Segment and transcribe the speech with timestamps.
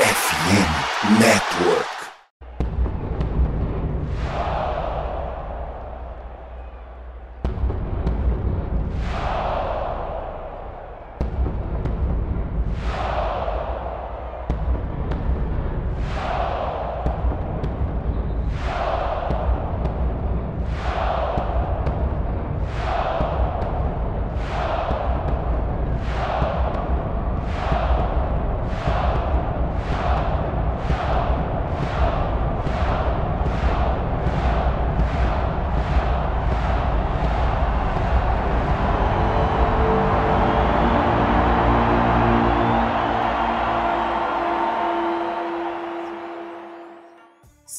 [0.00, 1.99] FM Network.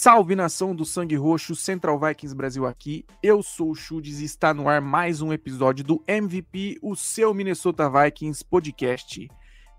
[0.03, 3.05] Salve nação do Sangue Roxo, Central Vikings Brasil aqui.
[3.21, 7.35] Eu sou o Chudes e está no ar mais um episódio do MVP, o seu
[7.35, 9.29] Minnesota Vikings podcast.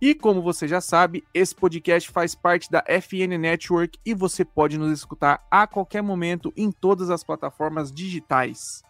[0.01, 4.79] E como você já sabe, esse podcast faz parte da FN Network e você pode
[4.79, 8.85] nos escutar a qualquer momento em todas as plataformas digitais.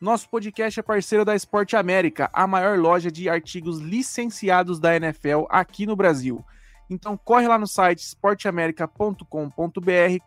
[0.00, 5.46] Nosso podcast é parceiro da Esporte América, a maior loja de artigos licenciados da NFL
[5.50, 6.44] aqui no Brasil.
[6.88, 9.24] Então corre lá no site esporteamerica.com.br,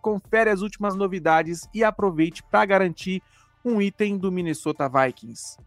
[0.02, 3.22] confere as últimas novidades e aproveite para garantir
[3.64, 5.58] um item do Minnesota Vikings.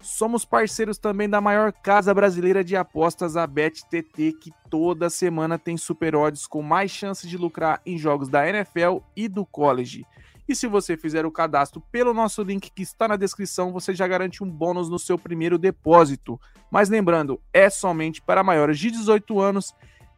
[0.00, 5.76] Somos parceiros também da maior casa brasileira de apostas, a BetTT, que toda semana tem
[5.76, 10.04] super odds com mais chances de lucrar em jogos da NFL e do college.
[10.48, 14.06] E se você fizer o cadastro pelo nosso link que está na descrição, você já
[14.08, 16.38] garante um bônus no seu primeiro depósito.
[16.68, 19.72] Mas lembrando, é somente para maiores de 18 anos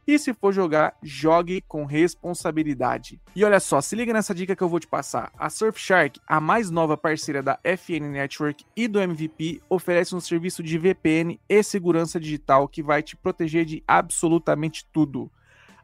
[0.06, 3.20] e se for jogar, jogue com responsabilidade.
[3.34, 5.32] E olha só, se liga nessa dica que eu vou te passar.
[5.38, 10.62] A Surfshark, a mais nova parceira da FN Network e do MVP, oferece um serviço
[10.62, 15.30] de VPN e segurança digital que vai te proteger de absolutamente tudo.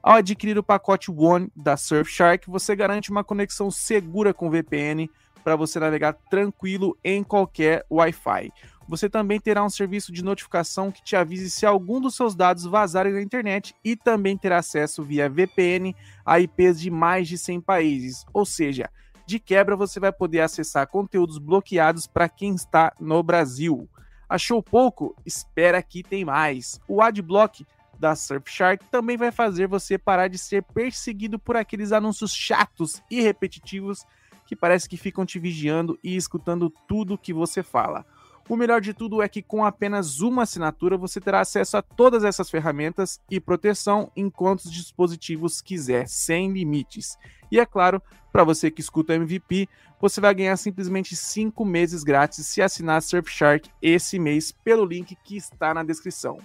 [0.02, 5.10] Ao adquirir o pacote One da Surfshark, você garante uma conexão segura com VPN
[5.44, 8.50] para você navegar tranquilo em qualquer Wi-Fi.
[8.90, 12.64] Você também terá um serviço de notificação que te avise se algum dos seus dados
[12.64, 15.94] vazarem na internet e também terá acesso via VPN
[16.26, 18.26] a IPs de mais de 100 países.
[18.34, 18.90] Ou seja,
[19.24, 23.88] de quebra você vai poder acessar conteúdos bloqueados para quem está no Brasil.
[24.28, 25.14] Achou pouco?
[25.24, 26.80] Espera que tem mais.
[26.88, 27.64] O Adblock
[27.96, 33.20] da Surfshark também vai fazer você parar de ser perseguido por aqueles anúncios chatos e
[33.20, 34.04] repetitivos
[34.44, 38.04] que parece que ficam te vigiando e escutando tudo que você fala.
[38.50, 42.24] O melhor de tudo é que com apenas uma assinatura você terá acesso a todas
[42.24, 47.16] essas ferramentas e proteção em quantos dispositivos quiser, sem limites.
[47.48, 48.02] E é claro,
[48.32, 49.68] para você que escuta MVP,
[50.00, 55.36] você vai ganhar simplesmente 5 meses grátis se assinar Surfshark esse mês pelo link que
[55.36, 56.36] está na descrição.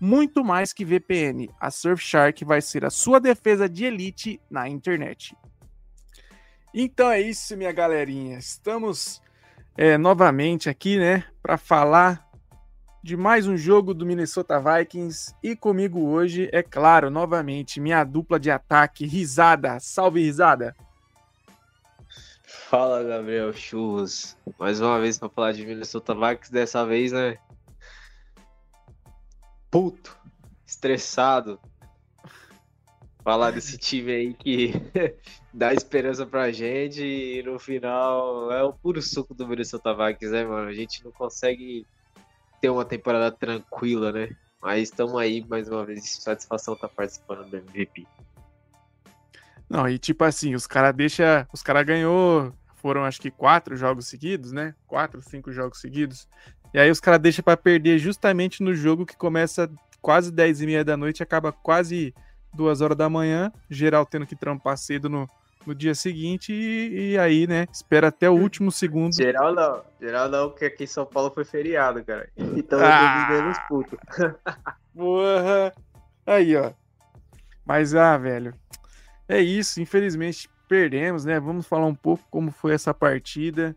[0.00, 5.36] Muito mais que VPN, a Surfshark vai ser a sua defesa de elite na internet.
[6.72, 8.38] Então é isso, minha galerinha.
[8.38, 9.20] Estamos
[9.76, 12.26] é, novamente aqui, né, para falar
[13.02, 18.38] de mais um jogo do Minnesota Vikings e comigo hoje, é claro, novamente, minha dupla
[18.38, 19.80] de ataque, Risada.
[19.80, 20.76] Salve, Risada!
[22.44, 24.36] Fala, Gabriel Churros.
[24.58, 27.38] Mais uma vez para falar de Minnesota Vikings, dessa vez, né?
[29.70, 30.16] Puto,
[30.66, 31.58] estressado,
[33.24, 34.72] falar desse time aí que
[35.52, 40.44] dá esperança pra gente e no final é o puro suco do Minnesota Vikings, né,
[40.44, 40.68] mano?
[40.68, 41.86] A gente não consegue
[42.60, 44.30] ter uma temporada tranquila, né?
[44.60, 48.06] Mas estamos aí mais uma vez, satisfação tá participando do MVP.
[49.68, 54.06] Não, e tipo assim, os caras deixa, os caras ganhou, foram acho que quatro jogos
[54.06, 54.74] seguidos, né?
[54.86, 56.28] Quatro, cinco jogos seguidos.
[56.72, 59.70] E aí os caras deixam para perder justamente no jogo que começa
[60.00, 62.14] quase 10 e meia da noite acaba quase
[62.54, 65.28] duas horas da manhã, geral tendo que trampar cedo no,
[65.66, 69.14] no dia seguinte e, e, aí, né, espera até o último segundo.
[69.14, 72.28] Geral não, geral não, porque aqui em São Paulo foi feriado, cara.
[72.36, 73.98] Então ah, eu menos puto.
[74.94, 75.72] Porra!
[76.26, 76.72] Aí, ó.
[77.64, 78.54] Mas, ah, velho,
[79.28, 81.38] é isso, infelizmente perdemos, né?
[81.38, 83.76] Vamos falar um pouco como foi essa partida.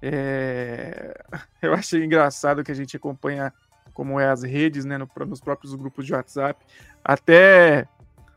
[0.00, 1.14] É...
[1.60, 3.52] Eu achei engraçado que a gente acompanha
[3.92, 6.64] como é as redes, né, no, nos próprios grupos de WhatsApp.
[7.04, 7.86] Até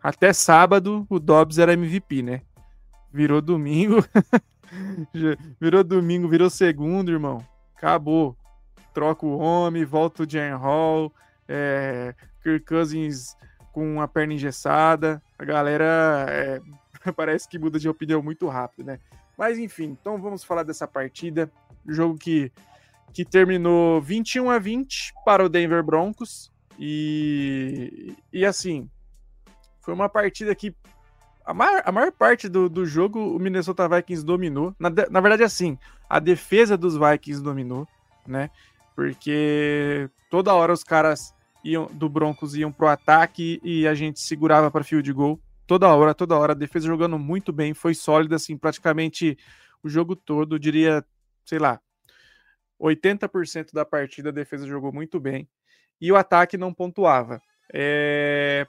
[0.03, 2.41] até sábado o Dobbs era MVP, né?
[3.13, 4.03] Virou domingo.
[5.61, 7.45] virou domingo, virou segundo, irmão.
[7.75, 8.35] Acabou.
[8.93, 11.11] Troca o homem, volta o Jan Hall,
[11.47, 13.35] é, Kirk Cousins
[13.71, 15.21] com a perna engessada.
[15.37, 16.61] A galera é,
[17.15, 18.99] parece que muda de opinião muito rápido, né?
[19.37, 21.51] Mas enfim, então vamos falar dessa partida.
[21.87, 22.51] Jogo que,
[23.11, 26.51] que terminou 21 a 20 para o Denver Broncos.
[26.79, 28.89] E, e assim,
[29.81, 30.75] Foi uma partida que
[31.45, 34.75] a maior, a maior parte do, do jogo o Minnesota Vikings dominou.
[34.79, 35.77] Na, na verdade, assim,
[36.09, 37.87] a defesa dos Vikings dominou,
[38.25, 38.49] né?
[38.95, 44.69] Porque toda hora os caras iam, do Broncos iam pro ataque e a gente segurava
[44.71, 45.39] para field goal.
[45.65, 46.53] Toda hora, toda hora.
[46.53, 49.37] A defesa jogando muito bem, foi sólida, assim, praticamente
[49.81, 50.55] o jogo todo.
[50.55, 51.03] Eu diria,
[51.45, 51.79] sei lá,
[52.79, 55.47] 80% da partida a defesa jogou muito bem.
[55.99, 57.41] E o ataque não pontuava.
[57.73, 58.67] É...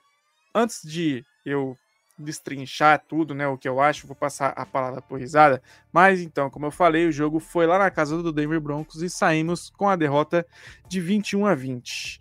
[0.54, 1.76] Antes de eu
[2.18, 3.46] destrinchar tudo, né?
[3.46, 5.62] O que eu acho, vou passar a palavra por risada.
[5.92, 9.10] Mas então, como eu falei, o jogo foi lá na casa do Denver Broncos e
[9.10, 10.46] saímos com a derrota
[10.88, 12.20] de 21 a 20.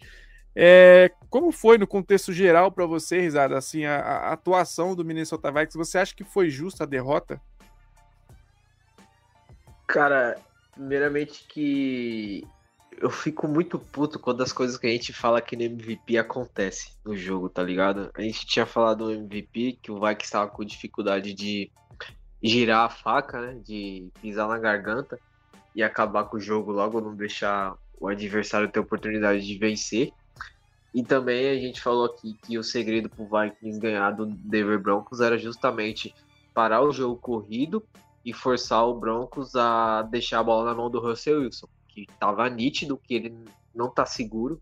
[0.56, 5.52] É, como foi no contexto geral para você, risada, assim, a, a, atuação do Minnesota
[5.52, 5.78] Vikings?
[5.78, 7.42] Você acha que foi justa a derrota?
[9.88, 10.38] Cara,
[10.74, 12.48] primeiramente que
[13.00, 16.92] eu fico muito puto quando as coisas que a gente fala aqui no MVP acontecem
[17.04, 18.12] no jogo, tá ligado?
[18.14, 21.72] A gente tinha falado no MVP que o Vikings estava com dificuldade de
[22.42, 23.62] girar a faca, né?
[23.64, 25.20] De pisar na garganta
[25.76, 30.12] e acabar com o jogo logo, não deixar o adversário ter oportunidade de vencer.
[30.94, 35.22] E também a gente falou aqui que o segredo pro Vikings ganhar do Denver Broncos
[35.22, 36.14] era justamente
[36.54, 37.84] parar o jogo corrido
[38.24, 42.50] e forçar o Broncos a deixar a bola na mão do Russell Wilson que tava
[42.50, 43.36] nítido que ele
[43.74, 44.60] não tá seguro.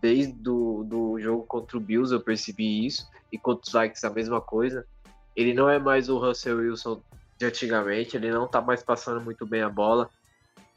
[0.00, 4.10] Desde do, do jogo contra o Bills eu percebi isso, e contra os Vikings a
[4.10, 4.86] mesma coisa.
[5.34, 7.00] Ele não é mais o Russell Wilson
[7.38, 10.10] de antigamente, ele não tá mais passando muito bem a bola.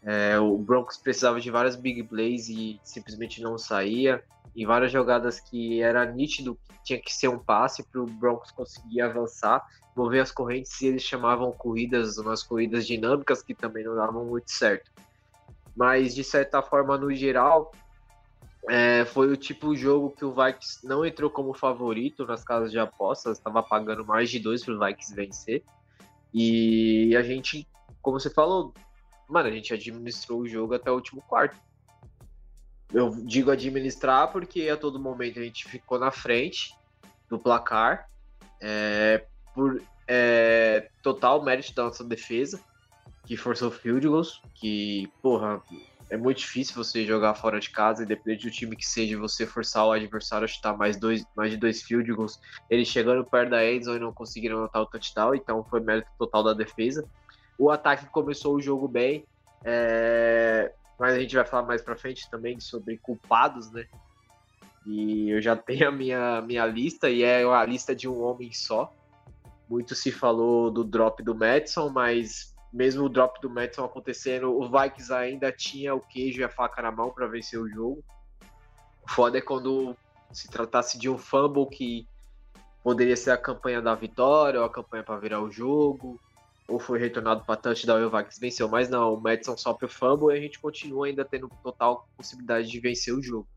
[0.03, 4.23] É, o Broncos precisava de várias big plays e simplesmente não saía.
[4.55, 8.51] Em várias jogadas que era nítido que tinha que ser um passe para o Broncos
[8.51, 9.65] conseguir avançar,
[9.95, 14.51] mover as correntes e eles chamavam corridas, umas corridas dinâmicas que também não davam muito
[14.51, 14.91] certo
[15.75, 17.71] mas de certa forma, no geral,
[18.69, 22.71] é, foi o tipo de jogo que o Vikings não entrou como favorito nas casas
[22.71, 25.63] de apostas, estava pagando mais de dois para o Vikings vencer.
[26.33, 27.67] E a gente,
[28.01, 28.73] como você falou,
[29.27, 31.57] mano, a gente administrou o jogo até o último quarto.
[32.93, 36.73] Eu digo administrar porque a todo momento a gente ficou na frente
[37.29, 38.07] do placar,
[38.61, 42.63] é, por é, total mérito da nossa defesa
[43.25, 45.61] que forçou field goals, que, porra,
[46.09, 49.85] é muito difícil você jogar fora de casa, independente do time que seja, você forçar
[49.85, 52.39] o adversário a chutar mais, dois, mais de dois field goals.
[52.69, 56.53] Eles chegando perto da endzone não conseguiram anotar o touchdown, então foi mérito total da
[56.53, 57.07] defesa.
[57.57, 59.25] O ataque começou o jogo bem,
[59.63, 60.71] é...
[60.99, 63.87] mas a gente vai falar mais pra frente também sobre culpados, né?
[64.85, 68.53] E eu já tenho a minha, minha lista, e é a lista de um homem
[68.53, 68.93] só.
[69.67, 74.69] Muito se falou do drop do Madison, mas mesmo o drop do Madison acontecendo, o
[74.69, 78.03] Vikings ainda tinha o queijo e a faca na mão para vencer o jogo.
[79.01, 79.95] O foda é quando
[80.33, 82.05] se tratasse de um fumble que
[82.83, 86.19] poderia ser a campanha da vitória ou a campanha para virar o jogo,
[86.67, 88.67] ou foi retornado para touchdown e o Vikings venceu.
[88.67, 92.69] Mas não, o Madison sofre o fumble e a gente continua ainda tendo total possibilidade
[92.69, 93.47] de vencer o jogo.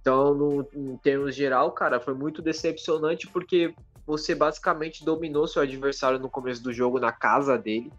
[0.00, 3.74] Então, no, em termos geral, cara, foi muito decepcionante porque
[4.06, 7.92] você basicamente dominou seu adversário no começo do jogo na casa dele.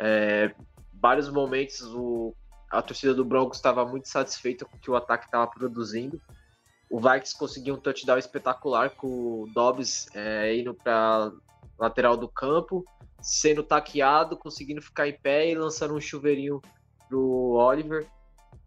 [0.00, 0.54] É,
[0.94, 2.34] vários momentos o,
[2.70, 6.20] a torcida do Broncos estava muito satisfeita com o que o ataque estava produzindo.
[6.90, 11.30] O Vikings conseguiu um touchdown espetacular com o Dobbs é, indo para
[11.78, 12.84] lateral do campo,
[13.20, 16.60] sendo taqueado, conseguindo ficar em pé e lançando um chuveirinho
[17.08, 18.06] pro Oliver.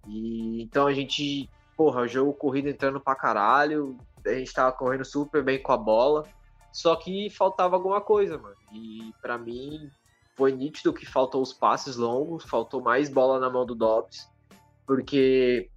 [0.08, 5.04] E então a gente, porra, o jogo corrido entrando pra caralho, a gente tava correndo
[5.04, 6.24] super bem com a bola,
[6.72, 8.56] só que faltava alguma coisa, mano.
[8.72, 9.90] E para mim,
[10.36, 14.30] foi nítido que faltou os passes longos, faltou mais bola na mão do Dobbs,
[14.86, 15.70] porque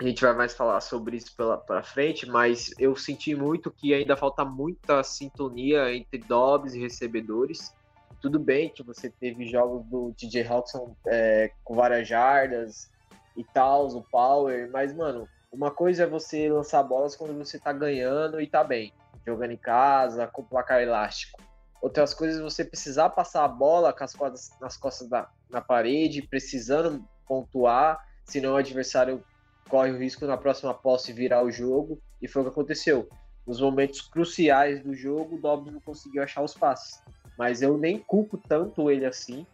[0.00, 3.94] a gente vai mais falar sobre isso pela para frente, mas eu senti muito que
[3.94, 7.74] ainda falta muita sintonia entre Dobbs e recebedores.
[8.20, 12.90] Tudo bem que você teve jogos do TJ Hawkinson é, com várias jardas
[13.36, 17.72] e tal, o power, mas mano, uma coisa é você lançar bolas quando você tá
[17.72, 18.92] ganhando e tá bem,
[19.26, 21.40] jogando em casa, com placar elástico.
[21.80, 26.22] Outras coisas você precisar passar a bola com as costas, nas costas da na parede,
[26.22, 29.22] precisando pontuar, senão o adversário
[29.68, 33.08] corre o risco na próxima posse virar o jogo, e foi o que aconteceu.
[33.46, 37.00] Nos momentos cruciais do jogo, o Dobbs não conseguiu achar os passes.
[37.38, 39.46] Mas eu nem culpo tanto ele assim.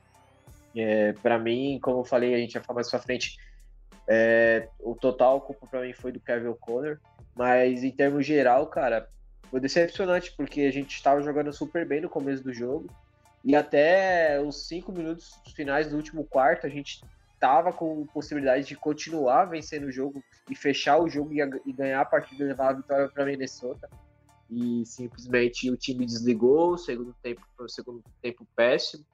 [0.75, 3.37] É, para mim, como eu falei, a gente vai falar mais pra frente,
[4.09, 6.99] é, o total culpa para mim foi do Kevin O'Connor.
[7.35, 9.09] Mas em termos geral, cara,
[9.53, 12.87] foi decepcionante, porque a gente estava jogando super bem no começo do jogo.
[13.45, 17.05] E até os cinco minutos finais do último quarto, a gente
[17.35, 22.01] estava com possibilidade de continuar vencendo o jogo e fechar o jogo e, e ganhar
[22.01, 23.91] a partida e levar a vitória para Minnesota.
[24.49, 29.05] e simplesmente o time desligou, o segundo tempo foi o segundo tempo péssimo.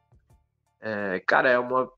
[0.80, 1.90] É, cara, é uma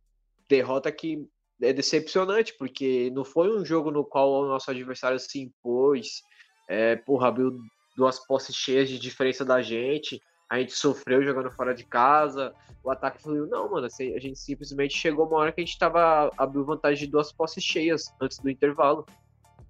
[0.49, 1.29] derrota que
[1.61, 6.23] é decepcionante, porque não foi um jogo no qual o nosso adversário se impôs,
[6.67, 7.61] é, porra, abriu
[8.01, 12.91] duas posses cheias de diferença da gente, a gente sofreu jogando fora de casa, o
[12.91, 13.47] ataque fluiu.
[13.47, 17.05] Não, mano, assim, a gente simplesmente chegou uma hora que a gente tava abriu vantagem
[17.05, 19.05] de duas posses cheias antes do intervalo,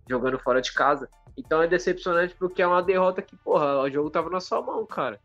[0.08, 1.08] jogando fora de casa.
[1.36, 4.86] Então é decepcionante porque é uma derrota que, porra, o jogo tava na sua mão,
[4.86, 5.20] cara.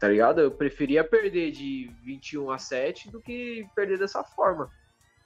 [0.00, 0.40] Tá ligado?
[0.40, 4.70] Eu preferia perder de 21 a 7 do que perder dessa forma.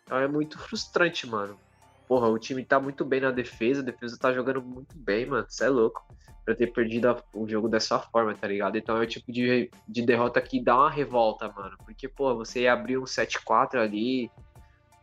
[0.02, 1.56] Então é muito frustrante, mano.
[2.08, 5.46] Porra, o time tá muito bem na defesa, a defesa tá jogando muito bem, mano.
[5.46, 6.02] Você é louco
[6.44, 8.78] pra ter perdido o jogo dessa forma, tá ligado?
[8.78, 11.76] Então é o tipo de, de derrota que dá uma revolta, mano.
[11.84, 14.30] Porque, pô, você ia abrir um 7-4 ali,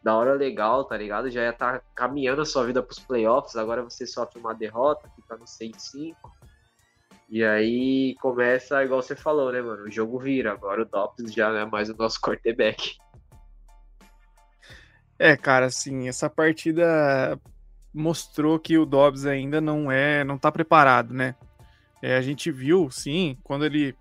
[0.02, 1.30] da hora legal, tá ligado?
[1.30, 5.08] Já ia estar tá caminhando a sua vida pros playoffs, agora você sofre uma derrota,
[5.16, 6.16] fica no 6-5.
[7.30, 9.84] E aí começa, igual você falou, né, mano?
[9.84, 10.52] O jogo vira.
[10.52, 12.98] Agora o Dobbs já não é mais o nosso quarterback.
[15.18, 17.40] É, cara, assim, essa partida
[17.94, 21.36] mostrou que o Dobbs ainda não é, não tá preparado, né?
[22.02, 23.96] É, a gente viu, sim, quando ele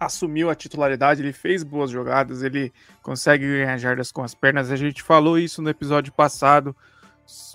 [0.00, 4.70] assumiu a titularidade, ele fez boas jogadas, ele consegue ganhar jardas com as pernas.
[4.70, 6.74] A gente falou isso no episódio passado.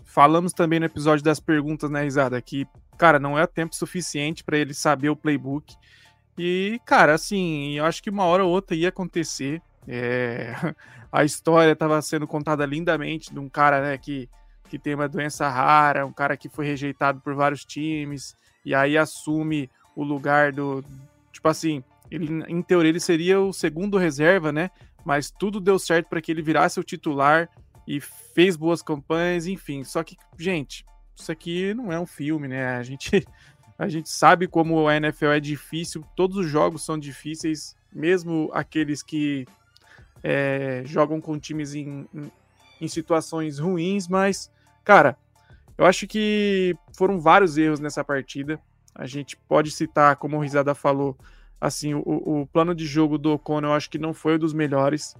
[0.06, 2.66] Falamos também no episódio das perguntas né, risada que,
[2.98, 5.76] cara, não é tempo suficiente para ele saber o playbook.
[6.38, 9.62] E, cara, assim, eu acho que uma hora ou outra ia acontecer.
[9.88, 10.54] É...
[11.12, 14.30] A história estava sendo contada lindamente de um cara, né, que
[14.70, 18.98] que tem uma doença rara, um cara que foi rejeitado por vários times, e aí
[18.98, 20.84] assume o lugar do.
[21.34, 24.70] Tipo assim, ele, em teoria ele seria o segundo reserva, né?
[25.04, 27.50] Mas tudo deu certo para que ele virasse o titular
[27.88, 29.84] e fez boas campanhas, enfim.
[29.84, 32.78] Só que, gente, isso aqui não é um filme, né?
[32.78, 33.26] A gente,
[33.78, 39.02] a gente sabe como a NFL é difícil, todos os jogos são difíceis, mesmo aqueles
[39.02, 39.46] que
[40.24, 42.32] é, jogam com times em, em,
[42.82, 44.50] em situações ruins, mas
[44.90, 45.16] Cara,
[45.78, 48.60] eu acho que foram vários erros nessa partida.
[48.96, 51.16] A gente pode citar, como o Risada falou,
[51.62, 55.16] assim, o, o plano de jogo do O'Connell eu acho que não foi dos melhores.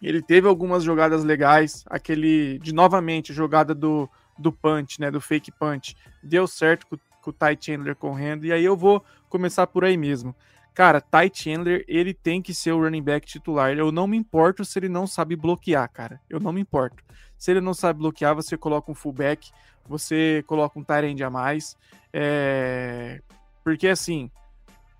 [0.00, 5.52] Ele teve algumas jogadas legais, aquele de novamente jogada do, do punch, né, do fake
[5.52, 9.84] punch, deu certo com, com o Ty Chandler correndo, e aí eu vou começar por
[9.84, 10.34] aí mesmo.
[10.74, 13.76] Cara, Ty Chandler, ele tem que ser o running back titular.
[13.76, 16.20] Eu não me importo se ele não sabe bloquear, cara.
[16.30, 17.04] Eu não me importo.
[17.36, 19.50] Se ele não sabe bloquear, você coloca um fullback,
[19.86, 21.76] você coloca um tight a mais.
[22.12, 23.20] É...
[23.62, 24.30] Porque assim,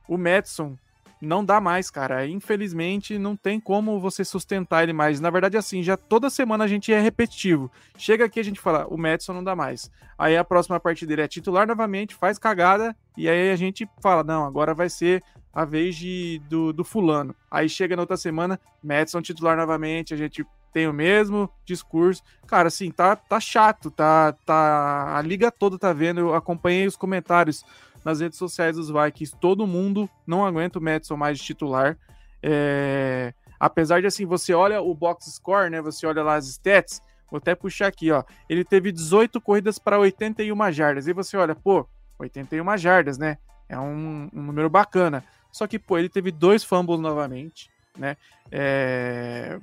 [0.06, 0.76] o Madison
[1.22, 2.26] não dá mais, cara.
[2.26, 5.20] Infelizmente, não tem como você sustentar ele mais.
[5.20, 7.70] Na verdade, assim, já toda semana a gente é repetitivo.
[7.96, 9.90] Chega aqui a gente fala, o Madison não dá mais.
[10.18, 14.22] Aí a próxima partida dele é titular novamente, faz cagada, e aí a gente fala,
[14.22, 15.22] não, agora vai ser
[15.52, 17.34] a vez de, do, do fulano.
[17.50, 22.22] Aí chega na outra semana, Madison titular novamente, a gente tem o mesmo discurso.
[22.46, 25.16] Cara, assim, tá, tá chato, tá, tá.
[25.16, 26.20] A liga toda tá vendo.
[26.20, 27.64] Eu acompanhei os comentários
[28.04, 29.36] nas redes sociais dos Vikings.
[29.38, 31.98] Todo mundo não aguenta o Madison mais de titular.
[32.42, 33.34] É...
[33.60, 35.80] Apesar de assim, você olha o box score, né?
[35.82, 37.00] Você olha lá as stats.
[37.30, 38.24] Vou até puxar aqui, ó.
[38.48, 41.06] Ele teve 18 corridas para 81 jardas.
[41.06, 41.86] E você olha, pô,
[42.18, 43.38] 81 jardas, né?
[43.68, 45.24] É um, um número bacana.
[45.52, 48.16] Só que, pô, ele teve dois fumbles novamente, né?
[48.50, 49.60] É...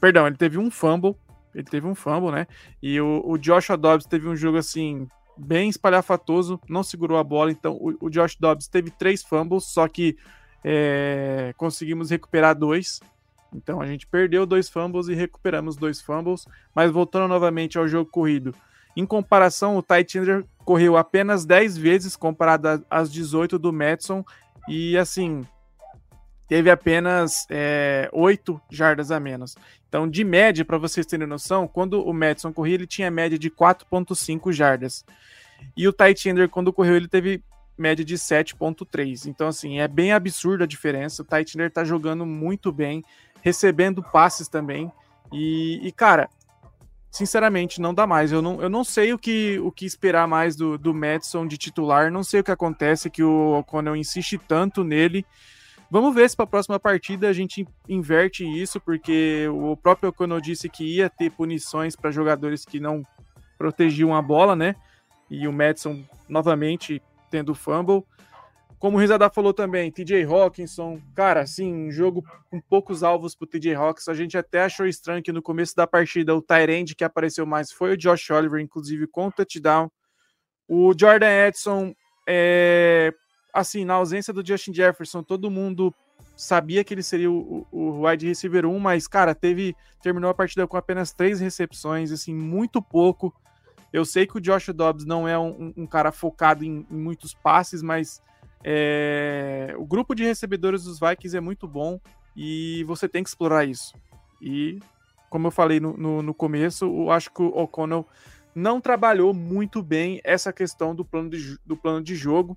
[0.00, 1.16] Perdão, ele teve um fumble.
[1.54, 2.46] Ele teve um fumble, né?
[2.82, 5.06] E o, o Joshua Dobbs teve um jogo assim,
[5.36, 7.50] bem espalhafatoso, não segurou a bola.
[7.50, 10.16] Então, o, o Josh Dobbs teve três fumbles, só que
[10.64, 13.00] é, conseguimos recuperar dois.
[13.52, 16.46] Então, a gente perdeu dois fumbles e recuperamos dois fumbles.
[16.74, 18.54] Mas voltando novamente ao jogo corrido,
[18.96, 24.24] em comparação, o Chandler correu apenas 10 vezes comparado às 18 do Madison.
[24.68, 25.46] E assim,
[26.48, 29.56] teve apenas é, 8 jardas a menos.
[29.88, 33.50] Então, de média, para vocês terem noção, quando o Madison corria, ele tinha média de
[33.50, 35.04] 4,5 jardas.
[35.76, 37.42] E o Ty Chandler, quando correu, ele teve
[37.76, 39.26] média de 7,3.
[39.26, 41.22] Então, assim, é bem absurda a diferença.
[41.22, 43.04] O Ty Chandler tá jogando muito bem,
[43.40, 44.90] recebendo passes também.
[45.32, 46.28] E, e, cara,
[47.12, 48.32] sinceramente, não dá mais.
[48.32, 51.58] Eu não, eu não sei o que, o que esperar mais do, do Madison de
[51.58, 52.10] titular.
[52.10, 55.24] Não sei o que acontece, que o O'Connell insiste tanto nele.
[55.90, 60.40] Vamos ver se para a próxima partida a gente inverte isso, porque o próprio O'Connell
[60.40, 63.06] disse que ia ter punições para jogadores que não
[63.58, 64.74] protegiam a bola, né?
[65.30, 68.04] E o Madison novamente tendo fumble.
[68.82, 73.46] Como o Rizada falou também, TJ Hawkinson, cara, assim, um jogo com poucos alvos pro
[73.46, 74.10] TJ Hawkinson.
[74.10, 77.70] A gente até achou estranho que no começo da partida o Tyrande que apareceu mais
[77.70, 79.88] foi o Josh Oliver, inclusive com o touchdown.
[80.66, 81.94] O Jordan Edson
[82.28, 83.14] é,
[83.54, 85.94] assim, na ausência do Justin Jefferson, todo mundo
[86.36, 89.76] sabia que ele seria o, o, wide receiver 1, mas, cara, teve.
[90.02, 93.32] Terminou a partida com apenas três recepções, assim, muito pouco.
[93.92, 97.32] Eu sei que o Josh Dobbs não é um, um cara focado em, em, muitos
[97.32, 98.20] passes, mas
[98.64, 102.00] é, o grupo de recebedores dos Vikings é muito bom
[102.36, 103.94] e você tem que explorar isso.
[104.40, 104.78] E,
[105.28, 108.06] como eu falei no, no, no começo, eu acho que o O'Connell
[108.54, 112.56] não trabalhou muito bem essa questão do plano de, do plano de jogo.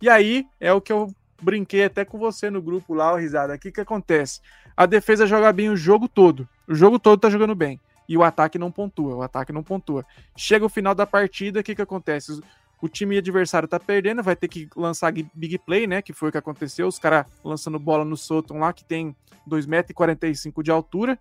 [0.00, 3.54] E aí é o que eu brinquei até com você no grupo lá, o risada.
[3.54, 4.40] O que, que acontece?
[4.76, 6.48] A defesa joga bem o jogo todo.
[6.66, 7.80] O jogo todo tá jogando bem.
[8.08, 9.16] E o ataque não pontua.
[9.16, 10.04] O ataque não pontua.
[10.36, 12.40] Chega o final da partida, o que, que acontece?
[12.84, 16.02] O time adversário tá perdendo, vai ter que lançar big play, né?
[16.02, 16.86] Que foi o que aconteceu.
[16.86, 19.16] Os caras lançando bola no Soton lá, que tem
[19.48, 21.18] 2,45m de altura.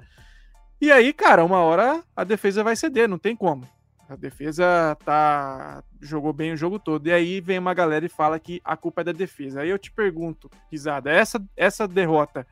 [0.81, 3.65] E aí, cara, uma hora a defesa vai ceder, não tem como.
[4.09, 7.07] A defesa tá jogou bem o jogo todo.
[7.07, 9.61] E aí vem uma galera e fala que a culpa é da defesa.
[9.61, 12.45] Aí eu te pergunto, Risada, essa, essa derrota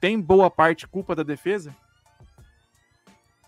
[0.00, 1.72] tem boa parte culpa da defesa?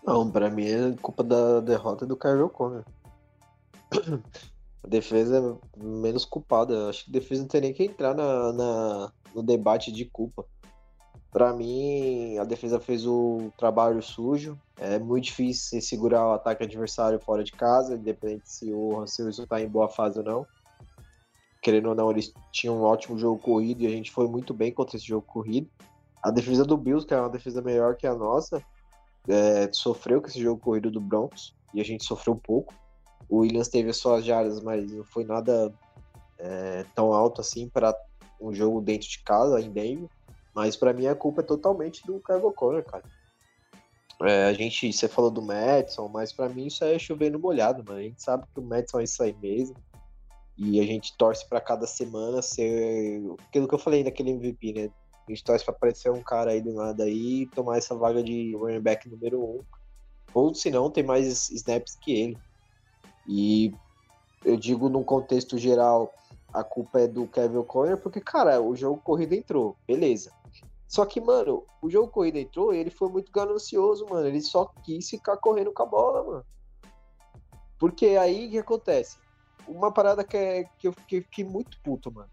[0.01, 2.85] Não, pra mim é culpa da derrota do Kyle O'Connor.
[4.83, 6.89] A defesa é menos culpada.
[6.89, 10.45] Acho que a defesa não tem nem que entrar na, na no debate de culpa.
[11.31, 14.59] Para mim, a defesa fez o trabalho sujo.
[14.77, 19.61] É muito difícil segurar o ataque adversário fora de casa, independente se o Russell está
[19.61, 20.47] em boa fase ou não.
[21.61, 24.73] Querendo ou não, eles tinham um ótimo jogo corrido e a gente foi muito bem
[24.73, 25.69] contra esse jogo corrido.
[26.23, 28.63] A defesa do Bills, que é uma defesa melhor que a nossa,
[29.27, 32.73] é, sofreu com esse jogo corrido do Broncos e a gente sofreu pouco.
[33.29, 35.73] O Williams teve as suas jardas, mas não foi nada
[36.37, 37.95] é, tão alto assim para
[38.41, 40.09] um jogo dentro de casa, em Denver.
[40.55, 43.03] Mas para mim a culpa é totalmente do Kyle Conner, cara.
[44.21, 47.99] É, a gente, você falou do Madison, mas para mim isso é chovendo molhado, mano.
[47.99, 49.75] A gente sabe que o Madison é isso aí mesmo.
[50.57, 54.89] E a gente torce para cada semana ser aquilo que eu falei naquele MVP, né?
[55.25, 58.21] A gente torce pra aparecer um cara aí do nada aí e tomar essa vaga
[58.21, 59.61] de running back número um.
[60.33, 62.37] Ou se não, tem mais snaps que ele.
[63.31, 63.71] E
[64.43, 66.11] eu digo num contexto geral,
[66.51, 70.33] a culpa é do Kevin O'Connor, porque, cara, o jogo corrido entrou, beleza.
[70.87, 74.25] Só que, mano, o jogo corrido entrou e ele foi muito ganancioso, mano.
[74.25, 76.45] Ele só quis ficar correndo com a bola, mano.
[77.77, 79.17] Porque aí o que acontece?
[79.67, 82.31] Uma parada que, é, que eu fiquei, muito puto, mano.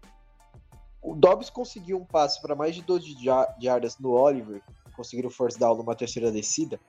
[0.99, 3.15] O Dobbs conseguiu um passe para mais de 12
[3.61, 4.63] jardas no Oliver,
[4.95, 6.79] conseguiram force down numa terceira descida,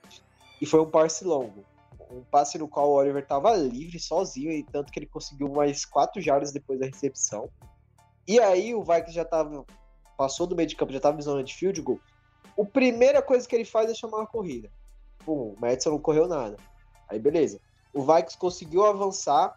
[0.63, 1.63] e foi um passe longo.
[2.11, 5.85] Um passe no qual o Oliver tava livre, sozinho, e tanto que ele conseguiu mais
[5.85, 7.51] 4 jardas depois da recepção.
[8.27, 9.65] E aí o Vikings já tava
[10.17, 12.01] passou do meio de campo, já estava em zona de field goal,
[12.59, 14.69] a primeira coisa que ele faz é chamar uma corrida.
[15.25, 16.57] Pum, o Madison não correu nada.
[17.09, 17.61] Aí beleza.
[17.95, 19.57] O Vikings conseguiu avançar,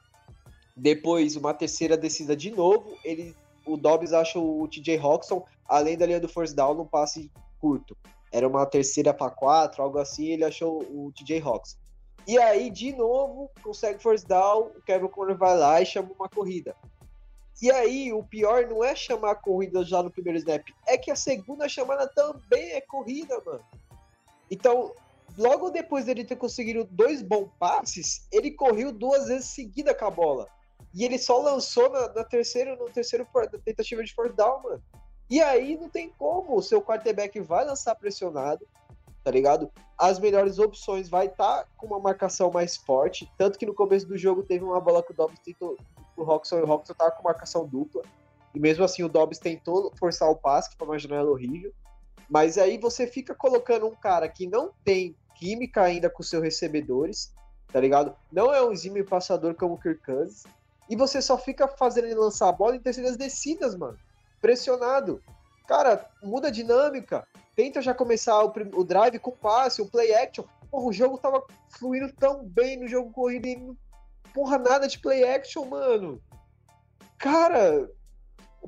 [0.76, 3.36] depois uma terceira descida de novo, ele
[3.66, 7.96] o Dobbs acha o TJ Roxon, além da linha do first down, num passe curto.
[8.32, 11.78] Era uma terceira para quatro, algo assim, ele achou o TJ Roxon.
[12.32, 16.30] E aí, de novo, consegue first down, o Kevin Conner vai lá e chama uma
[16.30, 16.74] corrida.
[17.62, 21.12] E aí, o pior não é chamar a corrida já no primeiro snap, é que
[21.12, 23.60] a segunda chamada também é corrida, mano.
[24.50, 24.94] Então,
[25.38, 30.10] logo depois dele ter conseguido dois bons passes, ele correu duas vezes seguida com a
[30.10, 30.48] bola.
[30.94, 34.82] E ele só lançou na, na terceira, no terceiro na tentativa de fourth down, mano.
[35.30, 38.66] E aí não tem como, o seu quarterback vai lançar pressionado,
[39.24, 39.72] tá ligado?
[39.98, 44.08] As melhores opções vai estar tá com uma marcação mais forte, tanto que no começo
[44.08, 45.78] do jogo teve uma bola que o Dobbs tentou
[46.16, 48.02] pro Roxon e o Roxon tava com marcação dupla.
[48.54, 51.72] E mesmo assim o Dobbs tentou forçar o passe, que foi uma janela horrível.
[52.30, 57.34] Mas aí você fica colocando um cara que não tem química ainda com seus recebedores,
[57.72, 58.16] tá ligado?
[58.32, 60.44] Não é um exímio passador como o Kirk Cousins.
[60.90, 63.98] E você só fica fazendo ele lançar a bola em terceiras descidas, mano.
[64.42, 65.22] Pressionado.
[65.68, 67.28] Cara, muda a dinâmica.
[67.56, 70.46] Tenta já começar o, o drive com passe, o play action.
[70.70, 73.76] Porra, o jogo tava fluindo tão bem no jogo corrido e
[74.34, 76.22] porra nada de play action, mano.
[77.18, 77.90] Cara,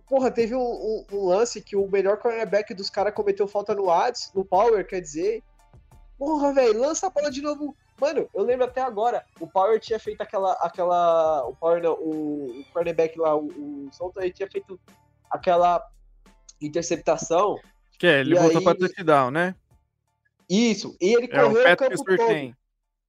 [0.07, 3.89] porra, teve um, um, um lance que o melhor cornerback dos caras cometeu falta no
[3.89, 5.41] ads, no power, quer dizer.
[6.17, 7.75] Porra, velho, lança a bola de novo.
[7.99, 10.53] Mano, eu lembro até agora, o Power tinha feito aquela.
[10.53, 14.79] aquela o Power não, o, o cornerback lá, o, o Solta, ele tinha feito
[15.29, 15.85] aquela
[16.61, 17.57] interceptação.
[17.97, 18.63] Que é, ele voltou aí...
[18.63, 19.55] pra touchdown, né?
[20.49, 22.27] Isso, e ele é, correu o, o campo todo.
[22.27, 22.55] Tem.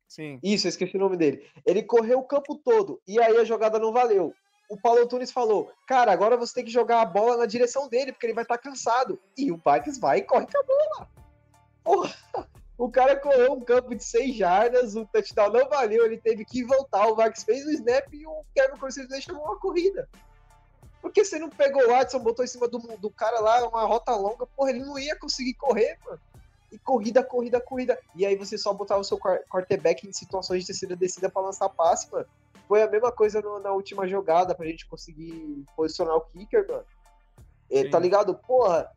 [0.08, 0.38] Sim.
[0.42, 1.44] Isso, eu esqueci o nome dele.
[1.66, 4.32] Ele correu o campo todo e aí a jogada não valeu.
[4.70, 8.12] O Paulo Tunes falou: Cara, agora você tem que jogar a bola na direção dele,
[8.12, 9.20] porque ele vai estar tá cansado.
[9.36, 11.10] E o Vikings vai e corre com a bola.
[11.82, 12.14] Porra,
[12.78, 16.64] o cara correu um campo de seis jardas, o touchdown não valeu, ele teve que
[16.64, 17.06] voltar.
[17.08, 20.08] O Vikings fez o snap e o Kevin Corsivo chamou uma corrida.
[21.04, 24.16] Porque você não pegou o Watson, botou em cima do, do cara lá, uma rota
[24.16, 26.18] longa, porra, ele não ia conseguir correr, mano.
[26.72, 27.98] E corrida, corrida, corrida.
[28.16, 31.68] E aí você só botava o seu quarterback em situações de terceira descida para lançar
[31.68, 32.24] passe, mano.
[32.66, 36.86] Foi a mesma coisa no, na última jogada pra gente conseguir posicionar o kicker, mano.
[37.70, 38.34] É, tá ligado?
[38.34, 38.90] Porra,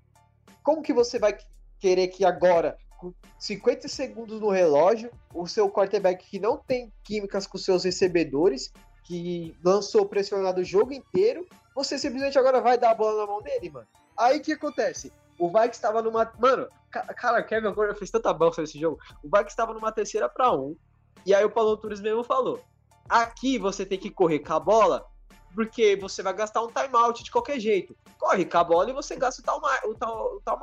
[0.64, 1.38] como que você vai
[1.78, 7.46] querer que agora, com 50 segundos no relógio, o seu quarterback que não tem químicas
[7.46, 8.72] com seus recebedores,
[9.04, 11.46] que lançou pressionado o jogo inteiro,
[11.78, 13.88] você simplesmente agora vai dar a bola na mão dele, mano.
[14.18, 15.14] Aí o que acontece?
[15.38, 16.34] O Vikings estava numa.
[16.40, 19.00] Mano, cara, Kevin agora fez tanta bosta nesse jogo.
[19.24, 20.76] O Vikings estava numa terceira para um.
[21.24, 22.60] E aí o Paulo Tunes mesmo falou:
[23.08, 25.06] aqui você tem que correr com a bola,
[25.54, 27.96] porque você vai gastar um timeout de qualquer jeito.
[28.18, 30.60] Corre com a bola e você gasta o tal, o tal, o tal.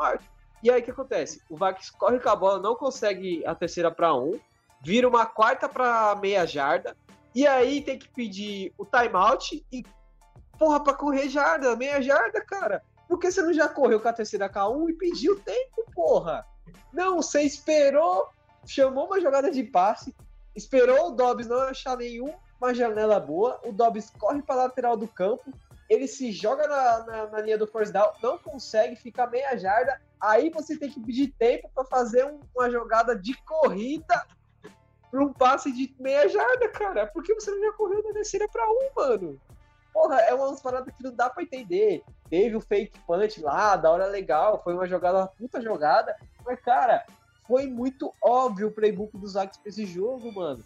[0.65, 1.41] E aí o que acontece?
[1.49, 4.41] O Vikings corre com a bola, não consegue a terceira para um,
[4.83, 6.97] vira uma quarta para meia jarda,
[7.33, 9.85] e aí tem que pedir o timeout e,
[10.59, 12.83] porra, pra correr jarda, meia jarda, cara.
[13.09, 16.47] Por que você não já correu com a terceira K1 e pediu tempo, porra?
[16.93, 18.29] Não, você esperou,
[18.67, 20.15] chamou uma jogada de passe,
[20.55, 25.53] esperou o Dobbs não achar nenhuma janela boa, o Dobbs corre para lateral do campo,
[25.89, 30.01] ele se joga na, na, na, linha do first down, não consegue, fica meia jarda,
[30.21, 34.27] aí você tem que pedir tempo para fazer um, uma jogada de corrida
[35.11, 37.07] para um passe de meia jarda, cara.
[37.07, 39.41] Por que você não já correu da terceira para um, mano?
[39.95, 42.03] Porra, é umas paradas que não dá para entender.
[42.29, 46.61] Teve o fake punch lá, da hora legal, foi uma jogada, uma puta jogada, mas,
[46.61, 47.07] cara,
[47.47, 50.65] foi muito óbvio o playbook dos Zags pra esse jogo, mano.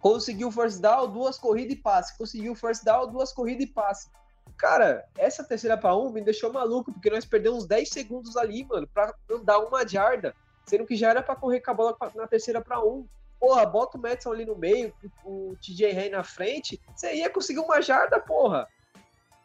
[0.00, 2.16] Conseguiu first down, duas corridas e passe.
[2.18, 4.10] Conseguiu first down, duas corridas e passe.
[4.58, 8.64] Cara, essa terceira para um me deixou maluco, porque nós perdemos uns 10 segundos ali,
[8.64, 10.34] mano, pra andar uma jarda.
[10.66, 13.06] Sendo que já era para correr com a bola na terceira para um.
[13.38, 14.92] Porra, bota o Madison ali no meio,
[15.24, 18.66] o TJ Rey na frente, você ia conseguir uma jarda, porra.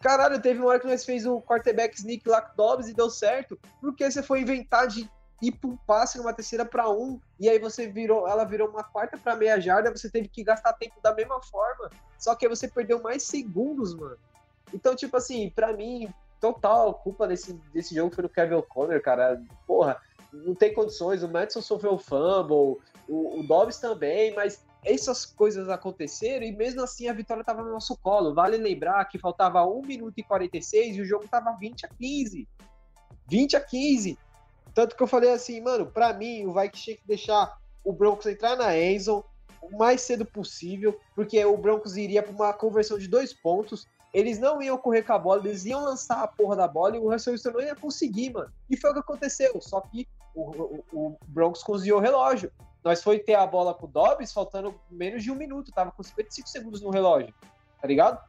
[0.02, 3.10] Caralho, teve uma hora que nós fez o quarterback sneak lá com Dobbs e deu
[3.10, 3.60] certo.
[3.80, 5.08] Por que você foi inventar de
[5.42, 8.84] ir para um passe numa terceira para um, e aí você virou, ela virou uma
[8.84, 12.50] quarta para meia jarda, você teve que gastar tempo da mesma forma, só que aí
[12.50, 14.18] você perdeu mais segundos, mano.
[14.72, 19.42] Então, tipo assim, para mim, total culpa desse, desse jogo foi do Kevin O'Connor, cara.
[19.66, 20.00] Porra,
[20.32, 22.80] não tem condições, o Madison sofreu fumble,
[23.12, 27.72] o, o Dobbs também, mas essas coisas aconteceram e mesmo assim a vitória estava no
[27.72, 28.34] nosso colo.
[28.34, 32.48] Vale lembrar que faltava 1 minuto e 46 e o jogo estava 20 a 15.
[33.28, 34.18] 20 a 15.
[34.74, 38.26] Tanto que eu falei assim, mano, para mim o Vikings tinha que deixar o Broncos
[38.26, 39.26] entrar na Enzo
[39.62, 43.86] o mais cedo possível, porque o Broncos iria para uma conversão de dois pontos.
[44.14, 47.00] Eles não iam correr com a bola, eles iam lançar a porra da bola e
[47.00, 48.52] o Russell Wilson não ia conseguir, mano.
[48.70, 49.60] E foi o que aconteceu.
[49.62, 52.52] Só que o, o, o Broncos cozinhou o relógio.
[52.84, 56.02] Nós foi ter a bola com o Dobbs faltando menos de um minuto, tava com
[56.02, 57.34] 55 segundos no relógio,
[57.80, 58.20] tá ligado?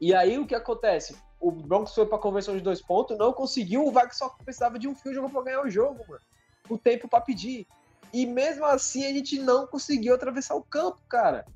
[0.00, 1.16] E aí o que acontece?
[1.40, 4.88] o Broncos foi para conversão de dois pontos, não conseguiu, o Vikings só precisava de
[4.88, 6.22] um fio jogo para ganhar o jogo, mano.
[6.68, 7.66] O tempo para pedir.
[8.12, 11.46] E mesmo assim a gente não conseguiu atravessar o campo, cara.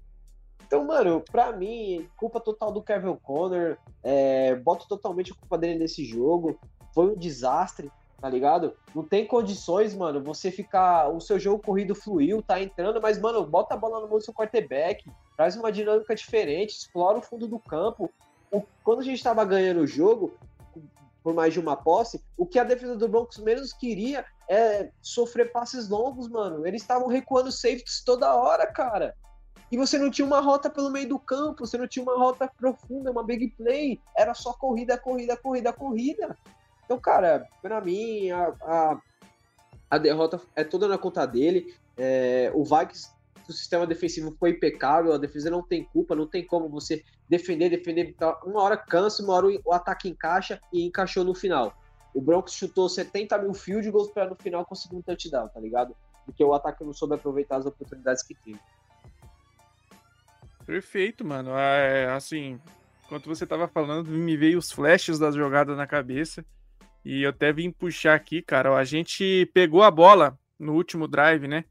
[0.65, 3.77] Então, mano, pra mim, culpa total do Kevin O'Connor.
[4.03, 6.59] É, boto totalmente a culpa dele nesse jogo.
[6.95, 8.75] Foi um desastre, tá ligado?
[8.95, 11.09] Não tem condições, mano, você ficar.
[11.09, 14.25] O seu jogo corrido fluiu, tá entrando, mas, mano, bota a bola no mão do
[14.25, 18.11] seu quarterback, traz uma dinâmica diferente, explora o fundo do campo
[18.51, 20.35] o, quando a gente estava ganhando o jogo,
[21.23, 25.53] por mais de uma posse, o que a defesa do Broncos menos queria é sofrer
[25.53, 26.67] passes longos, mano.
[26.67, 29.15] Eles estavam recuando safeties toda hora, cara.
[29.71, 32.51] E você não tinha uma rota pelo meio do campo, você não tinha uma rota
[32.57, 34.01] profunda, uma big play.
[34.17, 36.37] Era só corrida, corrida, corrida, corrida.
[36.91, 39.01] Então, cara, pra mim, a, a,
[39.89, 41.73] a derrota é toda na conta dele.
[41.97, 43.13] É, o Vikings
[43.49, 47.69] o sistema defensivo foi impecável, a defesa não tem culpa, não tem como você defender,
[47.69, 48.17] defender.
[48.45, 51.73] Uma hora cansa, uma hora o ataque encaixa e encaixou no final.
[52.13, 55.95] O Broncos chutou 70 mil field goals para no final conseguir um touchdown, tá ligado?
[56.27, 58.59] Porque o ataque não soube aproveitar as oportunidades que teve.
[60.67, 61.57] Perfeito, mano.
[61.57, 62.61] É, assim,
[63.05, 66.45] enquanto você tava falando, me veio os flashes das jogadas na cabeça.
[67.05, 68.77] E eu até vim puxar aqui, cara.
[68.77, 71.65] A gente pegou a bola no último drive, né?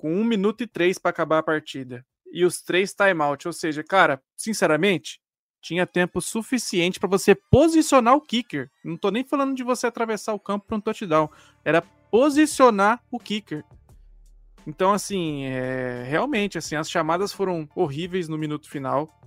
[0.00, 2.06] com 1 minuto e 3 para acabar a partida.
[2.32, 5.20] E os três timeout, ou seja, cara, sinceramente,
[5.60, 8.70] tinha tempo suficiente para você posicionar o kicker.
[8.82, 11.28] Não tô nem falando de você atravessar o campo para um touchdown,
[11.62, 13.62] era posicionar o kicker.
[14.66, 16.02] Então, assim, é...
[16.04, 19.19] realmente, assim, as chamadas foram horríveis no minuto final.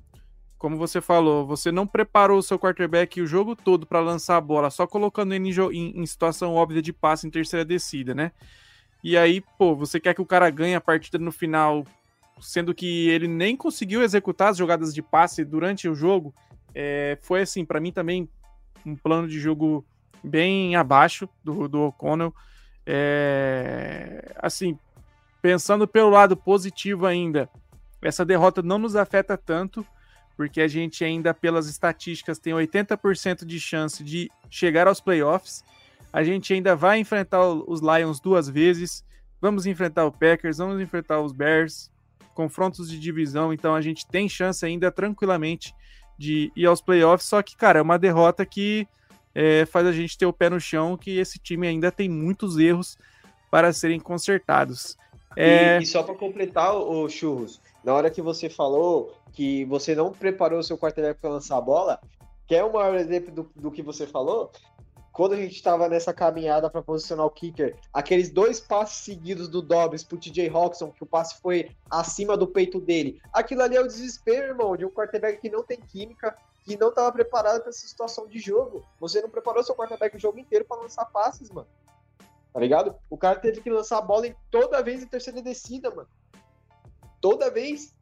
[0.64, 4.42] Como você falou, você não preparou o seu quarterback o jogo todo para lançar a
[4.42, 8.32] bola, só colocando ele em, em situação óbvia de passe em terceira descida, né?
[9.04, 11.86] E aí, pô, você quer que o cara ganhe a partida no final,
[12.40, 16.34] sendo que ele nem conseguiu executar as jogadas de passe durante o jogo.
[16.74, 18.30] É, foi assim, para mim também
[18.86, 19.86] um plano de jogo
[20.24, 22.34] bem abaixo do, do O'Connell.
[22.86, 24.80] É, assim,
[25.42, 27.50] pensando pelo lado positivo ainda,
[28.02, 29.86] essa derrota não nos afeta tanto,
[30.36, 35.64] porque a gente ainda, pelas estatísticas, tem 80% de chance de chegar aos playoffs.
[36.12, 39.06] A gente ainda vai enfrentar os Lions duas vezes.
[39.42, 41.92] Vamos enfrentar o Packers, vamos enfrentar os Bears,
[42.34, 45.74] confrontos de divisão, então a gente tem chance ainda tranquilamente
[46.18, 47.28] de ir aos playoffs.
[47.28, 48.88] Só que, cara, é uma derrota que
[49.36, 52.58] é, faz a gente ter o pé no chão, que esse time ainda tem muitos
[52.58, 52.98] erros
[53.52, 54.98] para serem consertados.
[55.36, 55.80] É...
[55.80, 60.12] E, e, só para completar, o Churros, na hora que você falou que você não
[60.12, 62.00] preparou o seu quarterback para lançar a bola,
[62.48, 64.52] quer o maior exemplo do, do que você falou?
[65.12, 69.62] Quando a gente estava nessa caminhada para posicionar o kicker, aqueles dois passes seguidos do
[69.62, 73.22] Dobbs pro TJ Hawkinson, que o passe foi acima do peito dele.
[73.32, 76.90] Aquilo ali é o desespero, irmão, de um quarterback que não tem química, que não
[76.90, 78.84] estava preparado para essa situação de jogo.
[79.00, 81.68] Você não preparou seu quarterback o jogo inteiro para lançar passes, mano.
[82.52, 82.96] Tá ligado?
[83.10, 86.08] O cara teve que lançar a bola em, toda vez em terceira descida, mano.
[87.20, 87.96] Toda vez.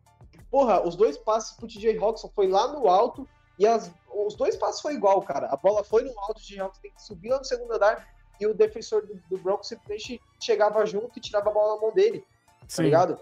[0.51, 4.57] Porra, os dois passes pro TJ Hawkinson foi lá no alto e as, os dois
[4.57, 5.47] passos foi igual, cara.
[5.47, 8.05] A bola foi no alto, o TJ Hawkinson tem que subir lá no segundo andar
[8.39, 11.93] e o defensor do, do Broncos simplesmente chegava junto e tirava a bola na mão
[11.93, 12.19] dele.
[12.19, 12.75] Tá Sim.
[12.77, 13.19] Tá ligado?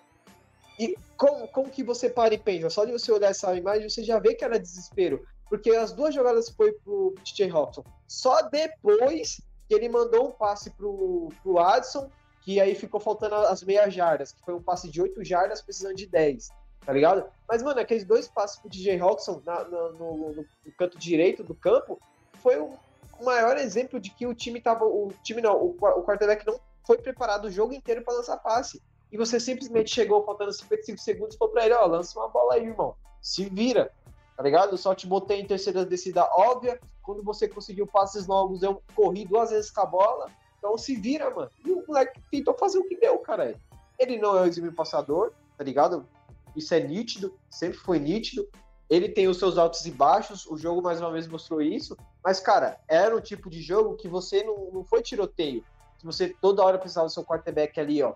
[0.80, 2.70] E como, como que você para e pensa?
[2.70, 5.24] Só de você olhar essa imagem, você já vê que era desespero.
[5.50, 7.84] Porque as duas jogadas foi pro TJ Hawkinson.
[8.08, 12.10] Só depois que ele mandou um passe pro, pro Adson,
[12.42, 15.96] que aí ficou faltando as meias jardas, que foi um passe de 8 jardas precisando
[15.96, 16.50] de 10,
[16.86, 17.26] tá ligado?
[17.48, 20.46] Mas, mano, aqueles dois passes pro DJ Hawkinson na, na, no, no, no,
[20.78, 22.00] canto direito do campo
[22.42, 22.74] foi o,
[23.22, 24.86] maior exemplo de que o time tava.
[24.86, 28.82] O time não, o, o quarterback não foi preparado o jogo inteiro para lançar passe.
[29.12, 32.54] E você simplesmente chegou faltando 55 segundos e falou pra ele, ó, lança uma bola
[32.54, 32.96] aí, irmão.
[33.22, 33.92] Se vira
[34.40, 34.78] tá ligado?
[34.78, 36.80] Só te botei em terceira descida óbvia.
[37.04, 40.32] Quando você conseguiu passes longos, eu corri duas vezes com a bola.
[40.58, 41.52] Então se vira, mano.
[41.66, 43.54] E o moleque tentou fazer o que deu, cara.
[44.00, 46.08] Ele não é o exímio passador, tá ligado?
[46.56, 48.48] Isso é nítido, sempre foi nítido.
[48.90, 51.96] Ele tem os seus altos e baixos, o jogo mais uma vez mostrou isso.
[52.24, 55.64] Mas, cara, era um tipo de jogo que você não, não foi tiroteio.
[56.00, 58.16] Que você toda hora precisava do seu quarterback ali, ó,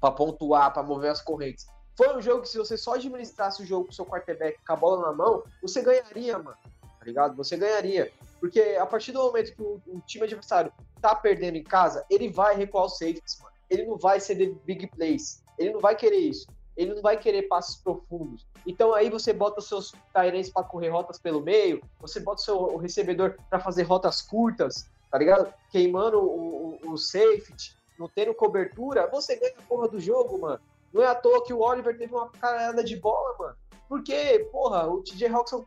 [0.00, 1.66] pra pontuar, pra mover as correntes.
[1.96, 4.72] Foi um jogo que se você só administrasse o jogo com o seu quarterback com
[4.72, 6.56] a bola na mão, você ganharia, mano.
[6.82, 7.36] Tá ligado?
[7.36, 8.12] Você ganharia.
[8.40, 12.30] Porque a partir do momento que o, o time adversário tá perdendo em casa, ele
[12.30, 13.54] vai recuar os safeties, mano.
[13.70, 15.42] Ele não vai de big plays.
[15.58, 16.46] Ele não vai querer isso.
[16.76, 18.46] Ele não vai querer passes profundos.
[18.66, 22.44] Então aí você bota os seus Tyrants para correr rotas pelo meio, você bota o
[22.44, 25.52] seu recebedor para fazer rotas curtas, tá ligado?
[25.70, 30.60] Queimando o, o, o safety, não tendo cobertura, você ganha a porra do jogo, mano.
[30.92, 33.56] Não é à toa que o Oliver teve uma carada de bola, mano.
[33.88, 35.64] Porque, porra, o TJ Hawkinson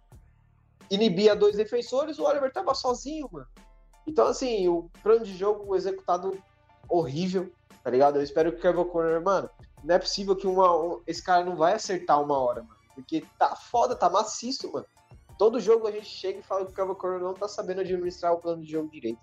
[0.90, 3.48] inibia dois defensores, o Oliver tava sozinho, mano.
[4.06, 6.42] Então, assim, o plano de jogo executado
[6.88, 7.52] horrível,
[7.84, 8.18] tá ligado?
[8.18, 9.50] Eu espero que o Kevin Corner, mano,
[9.88, 12.76] não é possível que uma, um, esse cara não vai acertar uma hora, mano.
[12.94, 14.86] Porque tá foda, tá maciço, mano.
[15.40, 18.40] Todo jogo a gente chega e fala que o Corner não tá sabendo administrar o
[18.40, 19.22] plano de jogo direito.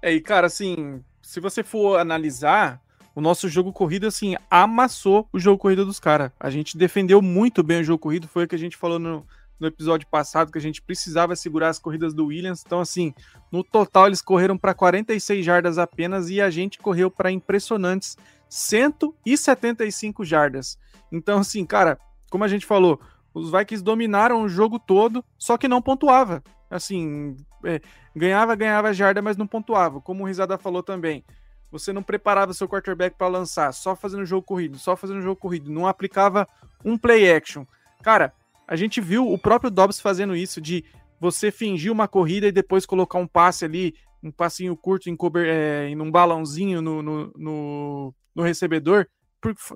[0.00, 2.80] É, e cara, assim, se você for analisar,
[3.16, 6.30] o nosso jogo corrido, assim, amassou o jogo corrido dos caras.
[6.38, 9.26] A gente defendeu muito bem o jogo corrido, foi o que a gente falou no,
[9.58, 12.62] no episódio passado, que a gente precisava segurar as corridas do Williams.
[12.64, 13.14] Então, assim,
[13.50, 18.16] no total eles correram para 46 jardas apenas e a gente correu para impressionantes
[18.52, 20.78] 175 jardas.
[21.10, 21.98] Então, assim, cara,
[22.30, 23.00] como a gente falou,
[23.32, 26.44] os Vikings dominaram o jogo todo, só que não pontuava.
[26.70, 27.34] Assim,
[27.64, 27.80] é,
[28.14, 30.02] ganhava, ganhava jarda, mas não pontuava.
[30.02, 31.24] Como o Risada falou também,
[31.70, 35.72] você não preparava seu quarterback para lançar, só fazendo jogo corrido, só fazendo jogo corrido,
[35.72, 36.46] não aplicava
[36.84, 37.64] um play action.
[38.02, 38.34] Cara,
[38.68, 40.84] a gente viu o próprio Dobbs fazendo isso de
[41.18, 45.46] você fingir uma corrida e depois colocar um passe ali, um passinho curto em, cober,
[45.48, 49.06] é, em um balãozinho no, no, no, no recebedor.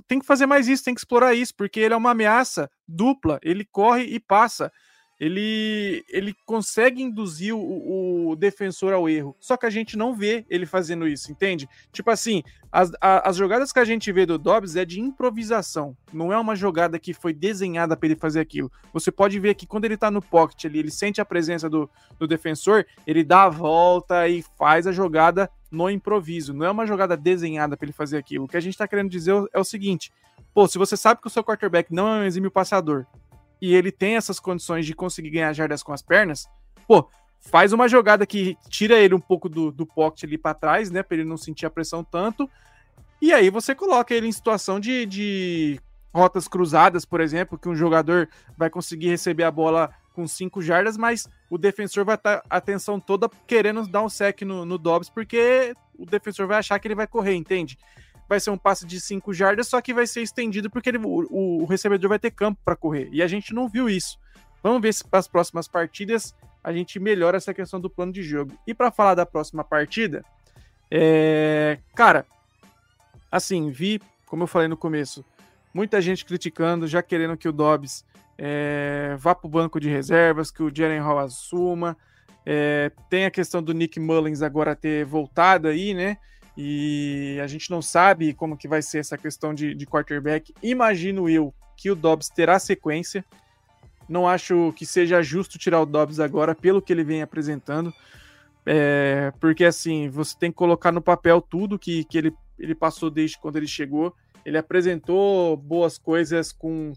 [0.06, 3.40] Tem que fazer mais isso, tem que explorar isso, porque ele é uma ameaça dupla,
[3.42, 4.70] ele corre e passa
[5.18, 9.34] ele, ele consegue induzir o, o, defensor ao erro.
[9.40, 11.66] Só que a gente não vê ele fazendo isso, entende?
[11.90, 15.96] Tipo assim, as, a, as jogadas que a gente vê do Dobbs é de improvisação.
[16.12, 18.70] Não é uma jogada que foi desenhada para ele fazer aquilo.
[18.92, 21.88] Você pode ver que quando ele tá no pocket ali, ele sente a presença do,
[22.18, 26.52] do defensor, ele dá a volta e faz a jogada no improviso.
[26.52, 28.44] Não é uma jogada desenhada para ele fazer aquilo.
[28.44, 30.12] O que a gente tá querendo dizer é o seguinte:
[30.52, 33.06] pô, se você sabe que o seu quarterback não é um exímio passador,
[33.60, 36.46] e ele tem essas condições de conseguir ganhar jardas com as pernas,
[36.86, 37.08] pô,
[37.40, 41.02] faz uma jogada que tira ele um pouco do, do pocket ali para trás, né,
[41.02, 42.48] para ele não sentir a pressão tanto,
[43.20, 45.80] e aí você coloca ele em situação de, de
[46.14, 50.96] rotas cruzadas, por exemplo, que um jogador vai conseguir receber a bola com 5 jardas,
[50.96, 55.74] mas o defensor vai estar atenção toda querendo dar um sec no, no Dobbs, porque
[55.94, 57.78] o defensor vai achar que ele vai correr, entende?
[58.28, 61.62] Vai ser um passe de 5 jardas, só que vai ser estendido porque ele, o,
[61.62, 63.08] o recebedor vai ter campo para correr.
[63.12, 64.18] E a gente não viu isso.
[64.62, 66.34] Vamos ver se para as próximas partidas
[66.66, 68.58] a gente melhora essa questão do plano de jogo.
[68.66, 70.24] E para falar da próxima partida,
[70.90, 71.78] é...
[71.94, 72.26] cara,
[73.30, 75.24] assim, vi, como eu falei no começo,
[75.72, 78.04] muita gente criticando, já querendo que o Dobbs
[78.36, 79.14] é...
[79.16, 81.96] vá para o banco de reservas, que o Jalen Hall assuma.
[82.44, 82.90] É...
[83.08, 86.18] tem a questão do Nick Mullins agora ter voltado aí, né?
[86.56, 90.54] E a gente não sabe como que vai ser essa questão de, de quarterback.
[90.62, 93.24] Imagino eu que o Dobbs terá sequência.
[94.08, 97.92] Não acho que seja justo tirar o Dobbs agora pelo que ele vem apresentando.
[98.64, 103.10] É, porque assim, você tem que colocar no papel tudo que, que ele, ele passou
[103.10, 104.14] desde quando ele chegou.
[104.44, 106.92] Ele apresentou boas coisas com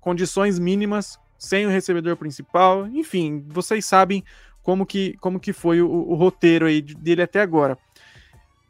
[0.00, 2.88] condições mínimas, sem o recebedor principal.
[2.88, 4.24] Enfim, vocês sabem
[4.62, 7.78] como que, como que foi o, o roteiro aí dele até agora.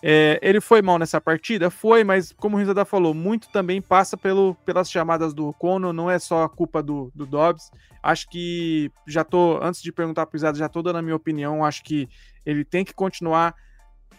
[0.04, 1.70] É, ele foi mal nessa partida?
[1.70, 6.10] Foi, mas como o Rizada falou, muito também passa pelo, pelas chamadas do Cono, não
[6.10, 7.70] é só a culpa do, do Dobbs.
[8.02, 11.64] Acho que já tô, antes de perguntar pro Rizada, já tô dando a minha opinião,
[11.64, 12.08] acho que
[12.44, 13.54] ele tem que continuar.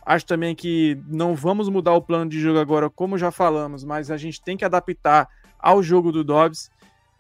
[0.06, 4.10] Acho também que não vamos mudar o plano de jogo agora, como já falamos, mas
[4.10, 5.28] a gente tem que adaptar
[5.60, 6.72] ao jogo do Dobbs.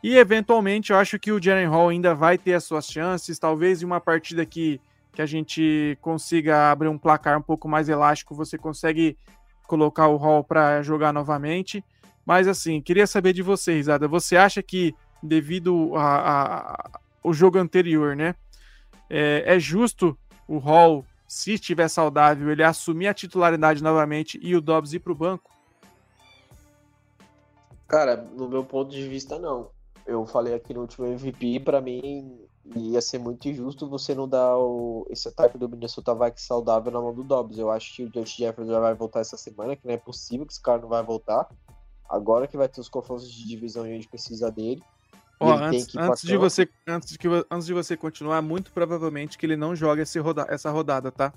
[0.01, 3.81] E eventualmente eu acho que o Jaren Hall ainda vai ter as suas chances, talvez
[3.81, 4.81] em uma partida que
[5.13, 9.17] que a gente consiga abrir um placar um pouco mais elástico, você consegue
[9.67, 11.83] colocar o Hall para jogar novamente.
[12.25, 14.07] Mas assim, queria saber de você, Risada.
[14.07, 18.35] Você acha que devido ao jogo anterior, né,
[19.09, 24.61] é, é justo o Hall, se estiver saudável, ele assumir a titularidade novamente e o
[24.61, 25.51] Dobbs ir para o banco?
[27.87, 29.69] Cara, no meu ponto de vista, não.
[30.05, 32.39] Eu falei aqui no último MVP, para mim,
[32.75, 37.01] ia ser muito injusto você não dar o, esse ataque do Minnesota Vikings saudável na
[37.01, 37.57] mão do Dobbs.
[37.57, 40.45] Eu acho que o Josh Jefferson já vai voltar essa semana, que não é possível
[40.45, 41.49] que esse cara não vai voltar.
[42.09, 44.81] Agora que vai ter os confrontos de divisão e a gente precisa dele.
[45.39, 49.45] Ó, antes, antes de você, antes, de que, antes de você continuar, muito provavelmente que
[49.45, 51.33] ele não joga roda, essa rodada, tá?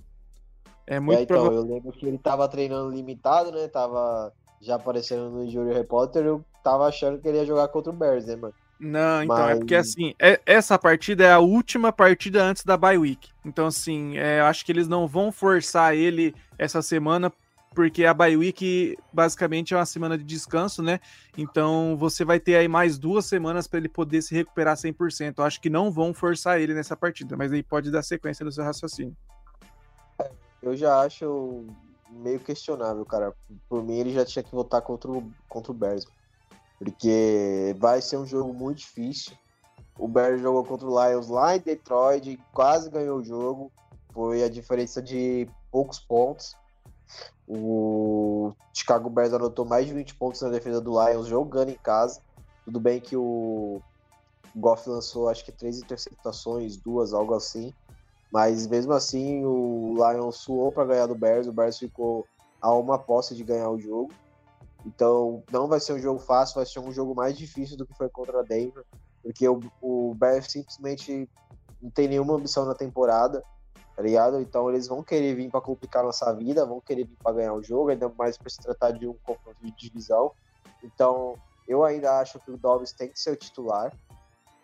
[0.86, 1.56] É muito é, então, prova...
[1.56, 3.66] eu lembro que ele tava treinando limitado, né?
[3.66, 7.96] Tava já aparecendo no Injury Reporter, eu tava achando que ele ia jogar contra o
[7.96, 8.54] Bears, né, mano?
[8.78, 9.56] Não, então, Mas...
[9.56, 13.30] é porque assim, é, essa partida é a última partida antes da bye week.
[13.44, 17.32] Então, assim, é, acho que eles não vão forçar ele essa semana,
[17.74, 21.00] porque a bye week basicamente é uma semana de descanso, né?
[21.38, 25.34] Então, você vai ter aí mais duas semanas para ele poder se recuperar 100%.
[25.38, 28.52] Eu acho que não vão forçar ele nessa partida, mas aí pode dar sequência do
[28.52, 29.16] seu raciocínio.
[30.62, 31.64] Eu já acho
[32.10, 33.32] meio questionável, cara.
[33.68, 36.04] Por mim, ele já tinha que votar contra o, contra o Bears
[36.78, 39.32] porque vai ser um jogo muito difícil.
[39.98, 43.72] O Bears jogou contra o Lions lá em Detroit, quase ganhou o jogo.
[44.12, 46.54] Foi a diferença de poucos pontos.
[47.48, 52.20] O Chicago Bears anotou mais de 20 pontos na defesa do Lions jogando em casa.
[52.64, 53.80] Tudo bem que o
[54.54, 57.72] Goff lançou acho que três interceptações, duas, algo assim.
[58.30, 61.46] Mas mesmo assim o Lions suou para ganhar do Bears.
[61.46, 62.26] O Bears ficou
[62.60, 64.12] a uma posse de ganhar o jogo.
[64.86, 67.96] Então, não vai ser um jogo fácil, vai ser um jogo mais difícil do que
[67.96, 68.84] foi contra a Denver,
[69.20, 71.28] porque o, o Bears simplesmente
[71.82, 73.42] não tem nenhuma ambição na temporada,
[73.96, 74.40] tá ligado?
[74.40, 77.62] Então, eles vão querer vir para complicar nossa vida, vão querer vir para ganhar o
[77.62, 80.30] jogo, ainda mais para se tratar de um confronto de divisão.
[80.84, 81.34] Então,
[81.66, 83.92] eu ainda acho que o Dobbs tem que ser o titular.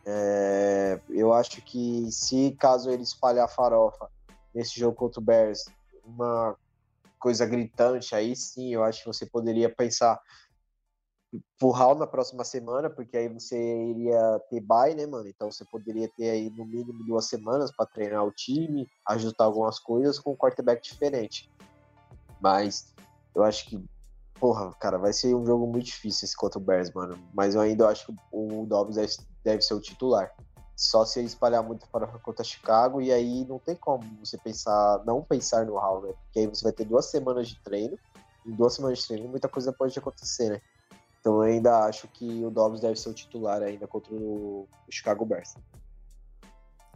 [0.06, 4.08] É, eu acho que se caso ele espalhar farofa
[4.54, 5.64] nesse jogo contra o Bears,
[6.04, 6.56] uma
[7.22, 10.20] coisa gritante, aí sim eu acho que você poderia pensar
[11.62, 15.26] Hall na próxima semana, porque aí você iria ter bye, né, mano?
[15.28, 19.78] Então você poderia ter aí no mínimo duas semanas para treinar o time, ajustar algumas
[19.78, 21.50] coisas com um quarterback diferente.
[22.40, 22.92] Mas
[23.34, 23.82] eu acho que,
[24.38, 27.16] porra, cara, vai ser um jogo muito difícil esse contra o Bears, mano.
[27.32, 28.96] Mas eu ainda acho que o Dobbs
[29.44, 30.30] deve ser o titular.
[30.82, 35.22] Só se espalhar muito para contra Chicago, e aí não tem como você pensar, não
[35.22, 36.12] pensar no Hall, né?
[36.24, 37.96] Porque aí você vai ter duas semanas de treino,
[38.44, 40.60] em duas semanas de treino muita coisa pode acontecer, né?
[41.20, 45.24] Então eu ainda acho que o Dobbs deve ser o titular ainda contra o Chicago
[45.24, 45.54] Bears.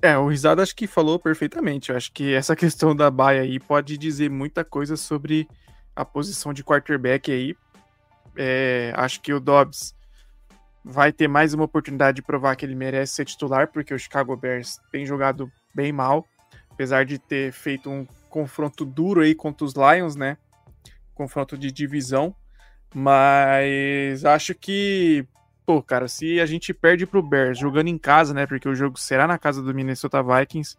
[0.03, 1.91] É, o Risado acho que falou perfeitamente.
[1.91, 5.49] Eu acho que essa questão da baia aí pode dizer muita coisa sobre
[5.95, 7.57] a posição de quarterback aí.
[8.37, 9.95] É, acho que o Dobbs
[10.89, 14.37] vai ter mais uma oportunidade de provar que ele merece ser titular, porque o Chicago
[14.37, 16.25] Bears tem jogado bem mal,
[16.71, 20.37] apesar de ter feito um confronto duro aí contra os Lions, né?
[21.13, 22.33] Confronto de divisão.
[22.95, 25.27] Mas acho que,
[25.67, 28.47] pô, cara, se a gente perde pro Bears jogando em casa, né?
[28.47, 30.77] Porque o jogo será na casa do Minnesota Vikings,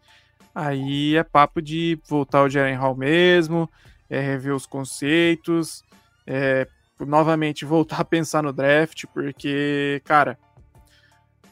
[0.55, 3.70] aí é papo de voltar o Jaren Hall mesmo,
[4.10, 5.84] é rever os conceitos,
[6.26, 6.66] é
[6.99, 10.37] novamente voltar a pensar no draft, porque, cara,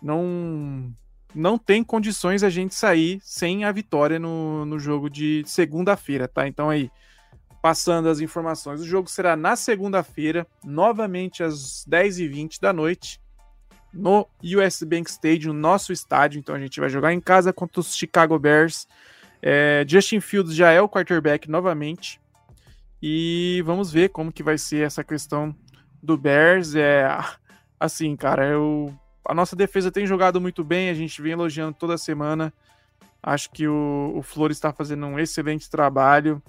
[0.02, 0.94] não
[1.34, 6.48] não tem condições a gente sair sem a vitória no, no jogo de segunda-feira, tá?
[6.48, 6.90] Então aí,
[7.62, 13.20] passando as informações, o jogo será na segunda-feira, novamente às 10h20 da noite,
[13.94, 16.40] no US Bank Stadium, nosso estádio.
[16.40, 18.88] Então a gente vai jogar em casa contra os Chicago Bears.
[19.42, 22.20] É, Justin Fields já é o quarterback novamente.
[23.08, 25.56] E vamos ver como que vai ser essa questão
[26.02, 26.74] do Bears.
[26.74, 27.08] É
[27.80, 28.92] assim, cara, eu
[29.24, 32.52] a nossa defesa tem jogado muito bem, a gente vem elogiando toda semana.
[33.22, 36.42] Acho que o, o Flores está fazendo um excelente trabalho.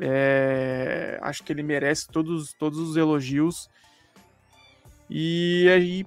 [0.00, 3.68] É, acho que ele merece todos, todos os elogios.
[5.10, 6.06] E aí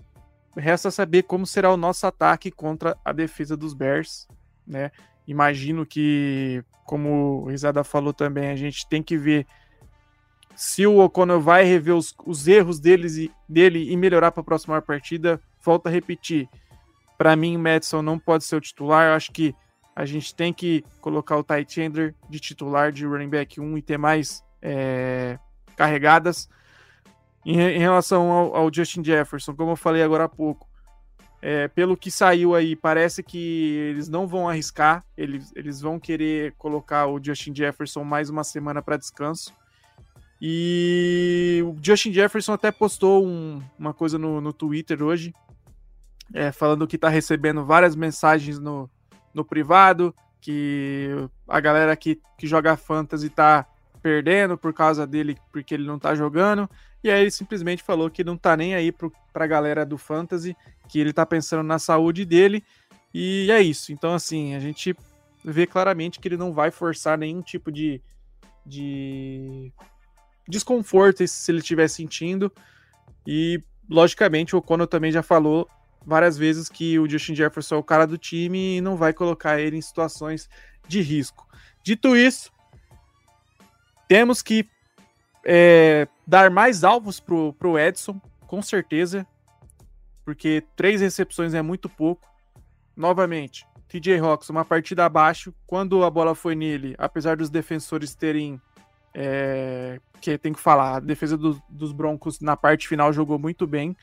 [0.57, 4.27] resta saber como será o nosso ataque contra a defesa dos Bears,
[4.65, 4.89] né?
[5.27, 9.45] Imagino que, como o Risada falou também, a gente tem que ver
[10.55, 14.45] se o O'Connell vai rever os, os erros deles e, dele e melhorar para a
[14.45, 16.47] próxima partida volto a repetir,
[17.17, 19.55] para mim o Madison não pode ser o titular, eu acho que
[19.95, 23.81] a gente tem que colocar o Ty Chandler de titular de running back 1 e
[23.81, 25.39] ter mais é,
[25.75, 26.49] carregadas.
[27.45, 30.67] Em, em relação ao, ao, Justin Jefferson, como eu falei agora há pouco,
[31.41, 36.53] é, pelo que saiu aí, parece que eles não vão arriscar, eles, eles vão querer
[36.57, 39.53] colocar o Justin Jefferson mais uma semana para descanso.
[40.41, 45.33] E o Justin Jefferson até postou um, uma coisa no, no Twitter hoje,
[46.33, 48.89] é, falando que está recebendo várias mensagens no,
[49.33, 51.09] no privado, que
[51.47, 53.65] a galera que, que joga fantasy está
[54.01, 56.69] perdendo por causa dele, porque ele não está jogando.
[57.03, 60.55] E aí ele simplesmente falou que não está nem aí para a galera do fantasy,
[60.87, 62.63] que ele está pensando na saúde dele.
[63.13, 63.91] E é isso.
[63.91, 64.95] Então, assim, a gente
[65.43, 68.01] vê claramente que ele não vai forçar nenhum tipo de,
[68.65, 69.71] de
[70.47, 72.51] desconforto se ele estiver sentindo.
[73.25, 75.67] E, logicamente, o Conor também já falou
[76.05, 79.59] várias vezes que o Justin Jefferson é o cara do time e não vai colocar
[79.59, 80.49] ele em situações
[80.87, 81.47] de risco.
[81.83, 82.51] Dito isso,
[84.07, 84.67] temos que
[85.43, 89.25] é, dar mais alvos pro, pro Edson, com certeza,
[90.23, 92.27] porque três recepções é muito pouco.
[92.95, 95.53] Novamente, TJ Hawks, uma partida abaixo.
[95.67, 98.59] Quando a bola foi nele, apesar dos defensores terem.
[99.17, 103.65] É, que tem que falar, a defesa do, dos Broncos na parte final jogou muito
[103.65, 103.95] bem.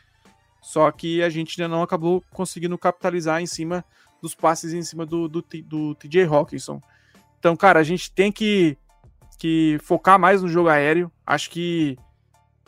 [0.62, 3.84] Só que a gente ainda não acabou conseguindo capitalizar em cima
[4.22, 6.80] dos passes em cima do, do, do TJ Hawkinson.
[7.38, 8.78] Então, cara, a gente tem que,
[9.36, 11.10] que focar mais no jogo aéreo.
[11.26, 11.98] Acho que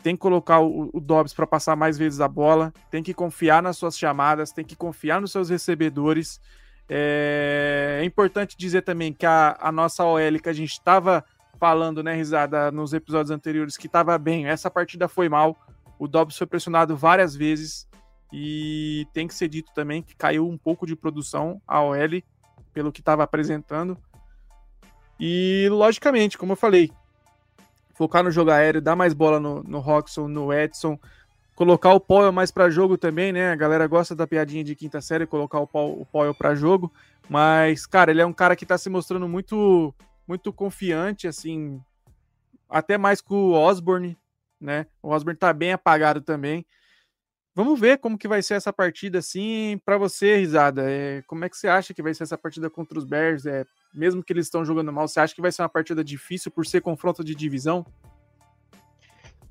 [0.03, 3.63] tem que colocar o, o Dobbs para passar mais vezes a bola, tem que confiar
[3.63, 6.39] nas suas chamadas, tem que confiar nos seus recebedores.
[6.87, 11.25] É, é importante dizer também que a, a nossa OL que a gente estava
[11.59, 15.57] falando, né, risada, nos episódios anteriores, que estava bem, essa partida foi mal.
[15.97, 17.87] O Dobbs foi pressionado várias vezes
[18.31, 22.21] e tem que ser dito também que caiu um pouco de produção a OL
[22.73, 23.97] pelo que estava apresentando.
[25.19, 26.91] E logicamente, como eu falei,
[27.93, 30.99] focar no jogo aéreo, dar mais bola no, no Roxon, no Edson,
[31.55, 33.51] colocar o Powell mais para jogo também, né?
[33.51, 36.91] A galera gosta da piadinha de quinta série, colocar o Powell, o para jogo,
[37.29, 39.93] mas cara, ele é um cara que está se mostrando muito
[40.27, 41.81] muito confiante assim,
[42.69, 44.17] até mais que o Osborne,
[44.59, 44.87] né?
[45.01, 46.65] O Osborne tá bem apagado também.
[47.53, 50.91] Vamos ver como que vai ser essa partida, assim, para você, Risada.
[50.91, 53.45] É, como é que você acha que vai ser essa partida contra os Bears?
[53.45, 56.51] É, mesmo que eles estão jogando mal, você acha que vai ser uma partida difícil
[56.51, 57.85] por ser confronto de divisão?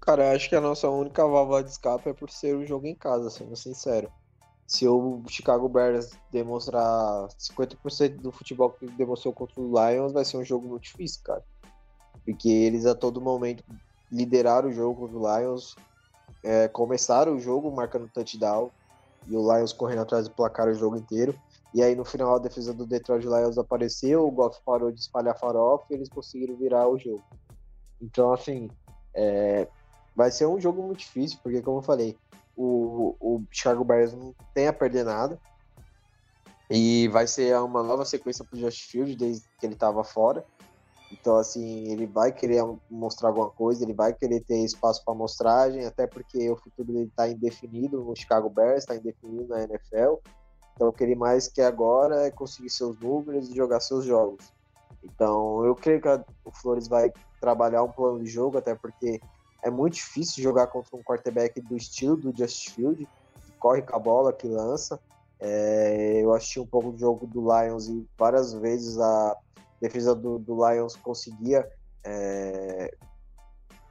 [0.03, 2.95] Cara, acho que a nossa única válvula de escape é por ser um jogo em
[2.95, 4.12] casa, sendo sincero.
[4.67, 10.39] Se o Chicago Bears demonstrar 50% do futebol que demonstrou contra o Lions, vai ser
[10.39, 11.45] um jogo muito difícil, cara.
[12.25, 13.62] Porque eles a todo momento
[14.11, 15.77] lideraram o jogo contra o Lions,
[16.43, 18.71] é, começaram o jogo marcando touchdown
[19.27, 21.35] e o Lions correndo atrás do placar o jogo inteiro.
[21.75, 25.39] E aí no final a defesa do Detroit Lions apareceu, o Goff parou de espalhar
[25.39, 27.23] farofa e eles conseguiram virar o jogo.
[28.01, 28.71] Então, assim,
[29.15, 29.67] é,
[30.15, 32.17] vai ser um jogo muito difícil, porque como eu falei,
[32.57, 35.38] o, o Chicago Bears não tem a perder nada.
[36.70, 40.44] E vai ser uma nova sequência para o Josh Field desde que ele estava fora.
[41.12, 45.84] Então, assim, ele vai querer mostrar alguma coisa, ele vai querer ter espaço para amostragem,
[45.84, 50.16] até porque o futuro dele está indefinido no Chicago Bears, está indefinido na NFL.
[50.74, 54.52] Então, o que ele mais quer agora é conseguir seus números e jogar seus jogos.
[55.05, 59.20] Então, eu creio que a, o Flores vai trabalhar um plano de jogo, até porque
[59.65, 63.09] é muito difícil jogar contra um quarterback do estilo do Just Field,
[63.47, 65.01] que corre com a bola, que lança.
[65.41, 69.37] É, eu assisti um pouco do jogo do Lions e várias vezes a
[69.81, 71.67] defesa do, do Lions conseguia
[72.05, 72.95] é,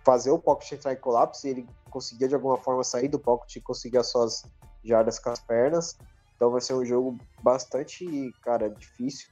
[0.06, 3.56] fazer o pocket entrar em colapso e ele conseguia de alguma forma sair do pocket
[3.56, 4.44] e conseguir as suas
[4.84, 5.98] jardas com as pernas.
[6.36, 9.28] Então vai ser um jogo bastante, cara, difícil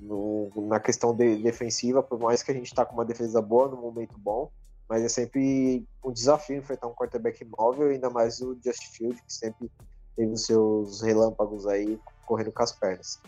[0.00, 3.68] no, na questão de, defensiva, por mais que a gente está com uma defesa boa
[3.68, 4.50] no momento bom,
[4.88, 9.32] mas é sempre um desafio enfrentar um quarterback móvel, ainda mais o Just Field, que
[9.32, 9.70] sempre
[10.16, 13.20] teve os seus relâmpagos aí correndo com as pernas.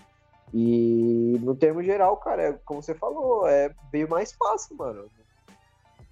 [0.54, 5.06] E no termo geral, cara, é, como você falou, é bem mais fácil, mano.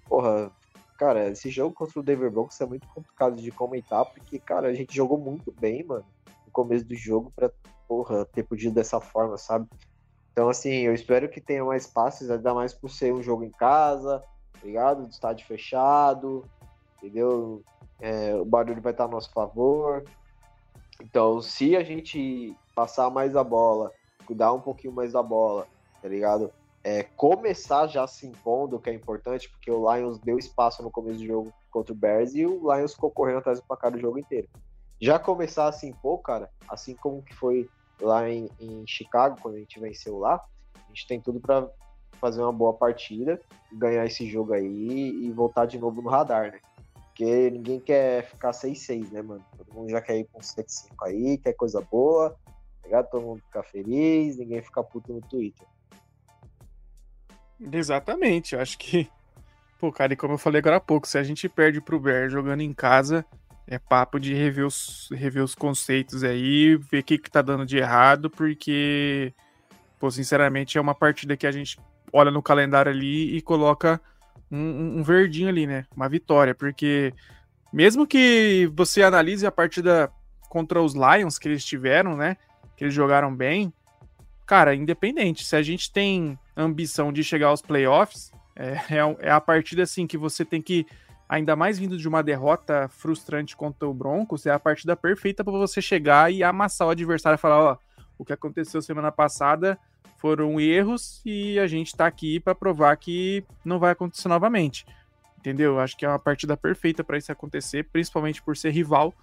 [0.07, 0.51] Porra,
[0.97, 4.73] cara, esse jogo contra o Denver Broncos é muito complicado de comentar, porque, cara, a
[4.73, 6.05] gente jogou muito bem, mano,
[6.45, 7.49] no começo do jogo pra,
[7.87, 9.67] porra, ter podido dessa forma, sabe?
[10.31, 13.51] Então, assim, eu espero que tenha mais passes, ainda mais por ser um jogo em
[13.51, 14.21] casa,
[14.65, 15.07] ligado?
[15.07, 16.43] Estádio fechado,
[16.97, 17.63] entendeu?
[17.99, 20.03] É, o barulho vai estar a nosso favor.
[21.01, 23.91] Então, se a gente passar mais a bola,
[24.25, 25.67] cuidar um pouquinho mais da bola,
[26.01, 26.51] tá ligado?
[26.83, 31.17] É, começar já se impondo, que é importante, porque o Lions deu espaço no começo
[31.19, 34.19] do jogo contra o Bears e o Lions ficou correndo atrás do placar do jogo
[34.19, 34.47] inteiro.
[35.01, 37.67] Já começar a se impor, cara, assim como que foi
[37.99, 40.41] lá em, em Chicago, quando a gente venceu lá,
[40.75, 41.67] a gente tem tudo para
[42.25, 43.39] fazer uma boa partida,
[43.71, 46.59] ganhar esse jogo aí e voltar de novo no radar, né?
[47.05, 49.45] Porque ninguém quer ficar 6-6, né, mano?
[49.55, 52.31] Todo mundo já quer ir com 7-5 aí, quer coisa boa,
[52.81, 53.09] tá ligado?
[53.11, 55.67] Todo mundo ficar feliz, ninguém ficar puto no Twitter.
[57.71, 59.07] Exatamente, eu acho que,
[59.79, 62.27] pô, cara, e como eu falei agora há pouco, se a gente perde pro Bear
[62.27, 63.23] jogando em casa,
[63.67, 67.67] é papo de rever os, rever os conceitos aí, ver o que, que tá dando
[67.67, 69.31] de errado, porque,
[69.99, 71.77] pô, sinceramente, é uma partida que a gente
[72.11, 74.01] olha no calendário ali e coloca
[74.51, 75.85] um, um verdinho ali, né?
[75.95, 77.13] Uma vitória, porque
[77.71, 80.11] mesmo que você analise a partida
[80.49, 82.37] contra os Lions que eles tiveram, né?
[82.77, 83.73] Que eles jogaram bem,
[84.45, 89.41] cara, independente, se a gente tem ambição de chegar aos playoffs, é, é, é a
[89.41, 90.85] partida assim que você tem que
[91.27, 95.53] ainda mais vindo de uma derrota frustrante contra o Broncos, é a partida perfeita para
[95.53, 97.77] você chegar e amassar o adversário e falar, ó,
[98.17, 99.77] o que aconteceu semana passada
[100.25, 104.83] foram erros e a gente tá aqui para provar que não vai acontecer novamente.
[105.37, 105.79] Entendeu?
[105.79, 109.13] Acho que é uma partida perfeita para isso acontecer, principalmente por ser rival.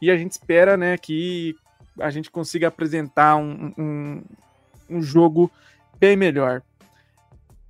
[0.00, 1.56] E a gente espera, né, que
[1.98, 4.22] a gente consiga apresentar um, um,
[4.88, 5.50] um jogo
[5.98, 6.62] bem melhor.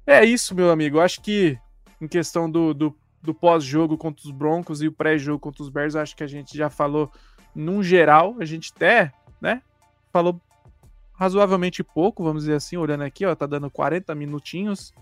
[0.06, 1.00] É isso, meu amigo.
[1.00, 1.58] Acho que
[1.98, 5.96] em questão do, do do pós-jogo contra os Broncos e o pré-jogo contra os Bears,
[5.96, 7.10] acho que a gente já falou
[7.54, 9.62] num geral, a gente até, né,
[10.12, 10.40] falou
[11.16, 14.92] razoavelmente pouco, vamos dizer assim, olhando aqui, ó, tá dando 40 minutinhos.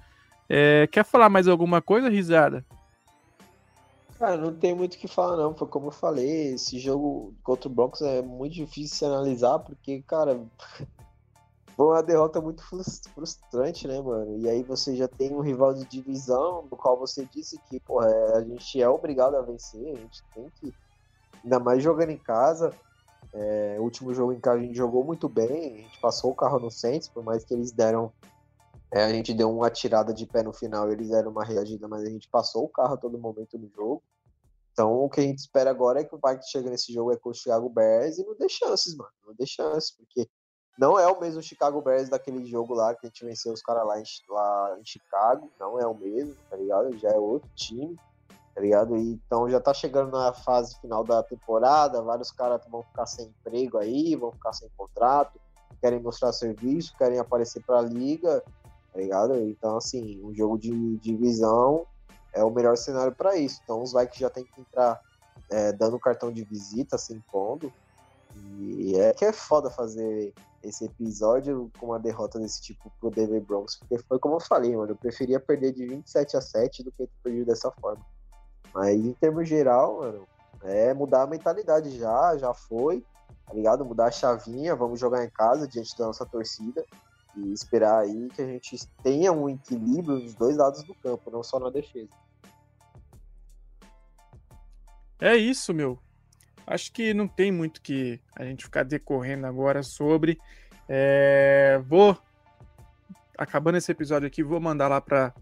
[0.48, 2.64] É, quer falar mais alguma coisa, Risada?
[4.18, 5.54] Cara, não tem muito o que falar, não.
[5.54, 10.02] Foi como eu falei, esse jogo contra o Broncos é muito difícil de analisar, porque,
[10.06, 10.40] cara,
[11.76, 14.38] foi uma derrota muito frustrante, né, mano?
[14.38, 18.08] E aí você já tem um rival de divisão, no qual você disse que, porra,
[18.08, 20.72] é, a gente é obrigado a vencer, a gente tem que,
[21.42, 22.72] ainda mais jogando em casa.
[23.35, 26.35] É, o último jogo em casa a gente jogou muito bem, a gente passou o
[26.35, 28.12] carro no Saints, por mais que eles deram.
[28.93, 32.05] É, a gente deu uma tirada de pé no final, eles deram uma reagida, mas
[32.05, 34.03] a gente passou o carro a todo momento no jogo.
[34.72, 37.16] Então o que a gente espera agora é que o Vikings chegue nesse jogo é
[37.16, 39.11] com o Chicago Bears e não dê chances, mano.
[39.26, 40.28] Não dê chances, porque
[40.78, 43.85] não é o mesmo Chicago Bears daquele jogo lá que a gente venceu os caras
[43.85, 43.95] lá,
[44.28, 45.51] lá em Chicago.
[45.59, 46.97] Não é o mesmo, tá ligado?
[46.99, 47.97] Já é outro time,
[48.55, 48.96] tá ligado?
[48.96, 52.00] Então já tá chegando na fase final da temporada.
[52.02, 55.40] Vários caras vão ficar sem emprego aí, vão ficar sem contrato,
[55.80, 58.42] querem mostrar serviço, querem aparecer pra liga,
[58.92, 59.34] tá ligado?
[59.36, 61.84] Então, assim, um jogo de divisão
[62.32, 63.61] é o melhor cenário para isso.
[63.64, 65.00] Então, os Vikings já tem que entrar
[65.50, 67.72] é, dando cartão de visita, se impondo.
[68.59, 70.32] E é que é foda fazer
[70.62, 74.74] esse episódio com uma derrota desse tipo pro Denver Broncos, porque foi como eu falei,
[74.74, 78.05] mano, eu preferia perder de 27 a 7 do que ter perdido dessa forma.
[78.74, 80.26] Mas em termos geral, mano,
[80.64, 83.04] é mudar a mentalidade já, já foi,
[83.46, 83.84] tá ligado?
[83.84, 86.84] Mudar a chavinha, vamos jogar em casa diante da nossa torcida
[87.36, 91.42] e esperar aí que a gente tenha um equilíbrio nos dois lados do campo, não
[91.42, 92.08] só na defesa.
[95.20, 95.98] É isso, meu.
[96.66, 100.38] Acho que não tem muito que a gente ficar decorrendo agora sobre.
[100.88, 102.16] É, vou,
[103.36, 105.32] acabando esse episódio aqui, vou mandar lá para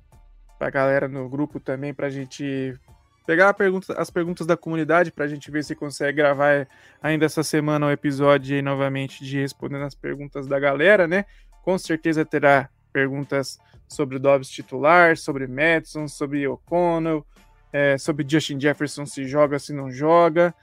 [0.61, 2.79] a galera no grupo também para a gente
[3.27, 6.67] pegar pergunta, as perguntas da comunidade para a gente ver se consegue gravar
[7.03, 11.25] ainda essa semana o um episódio aí novamente de respondendo as perguntas da galera, né?
[11.63, 13.59] Com certeza terá perguntas
[13.89, 17.25] sobre o Dobbs titular, sobre Madison, sobre O'Connell,
[17.73, 20.55] é, sobre Justin Jefferson se joga, se não joga.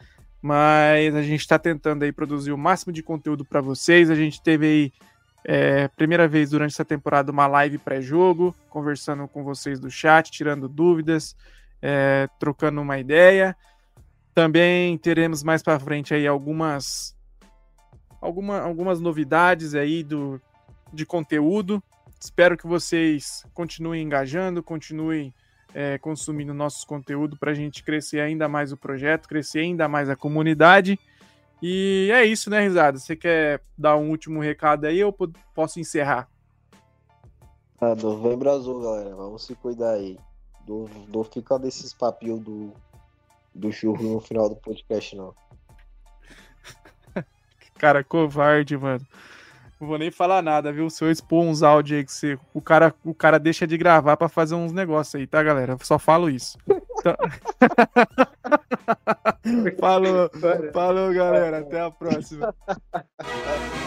[0.41, 4.09] Mas a gente está tentando aí produzir o máximo de conteúdo para vocês.
[4.09, 4.93] A gente teve aí,
[5.43, 10.69] é, primeira vez durante essa temporada, uma live pré-jogo, conversando com vocês do chat, tirando
[10.69, 11.35] dúvidas,
[11.81, 13.55] é, trocando uma ideia.
[14.33, 17.15] Também teremos mais para frente aí algumas,
[18.21, 20.41] alguma, algumas novidades aí do,
[20.93, 21.83] de conteúdo.
[22.19, 25.33] Espero que vocês continuem engajando, continuem
[25.73, 30.09] é, consumindo nossos conteúdos para a gente crescer ainda mais o projeto, crescer ainda mais
[30.09, 30.99] a comunidade.
[31.61, 32.97] E é isso, né, Risada?
[32.97, 35.15] Você quer dar um último recado aí ou
[35.53, 36.29] posso encerrar?
[37.81, 39.15] Ah, novembro azul, galera.
[39.15, 40.17] Vamos se cuidar aí.
[40.69, 42.71] Não, não fica desses papinhos do,
[43.55, 45.33] do churro no final do podcast, não.
[47.79, 49.03] Cara, covarde, mano.
[49.81, 50.87] Não vou nem falar nada, viu?
[50.87, 54.15] Se eu expor uns áudios aí que você, o, cara, o cara deixa de gravar
[54.15, 55.71] para fazer uns negócios aí, tá, galera?
[55.73, 56.55] Eu só falo isso.
[56.67, 57.15] Então...
[59.79, 60.29] falou,
[60.71, 61.59] falou, galera.
[61.59, 62.53] Até a próxima.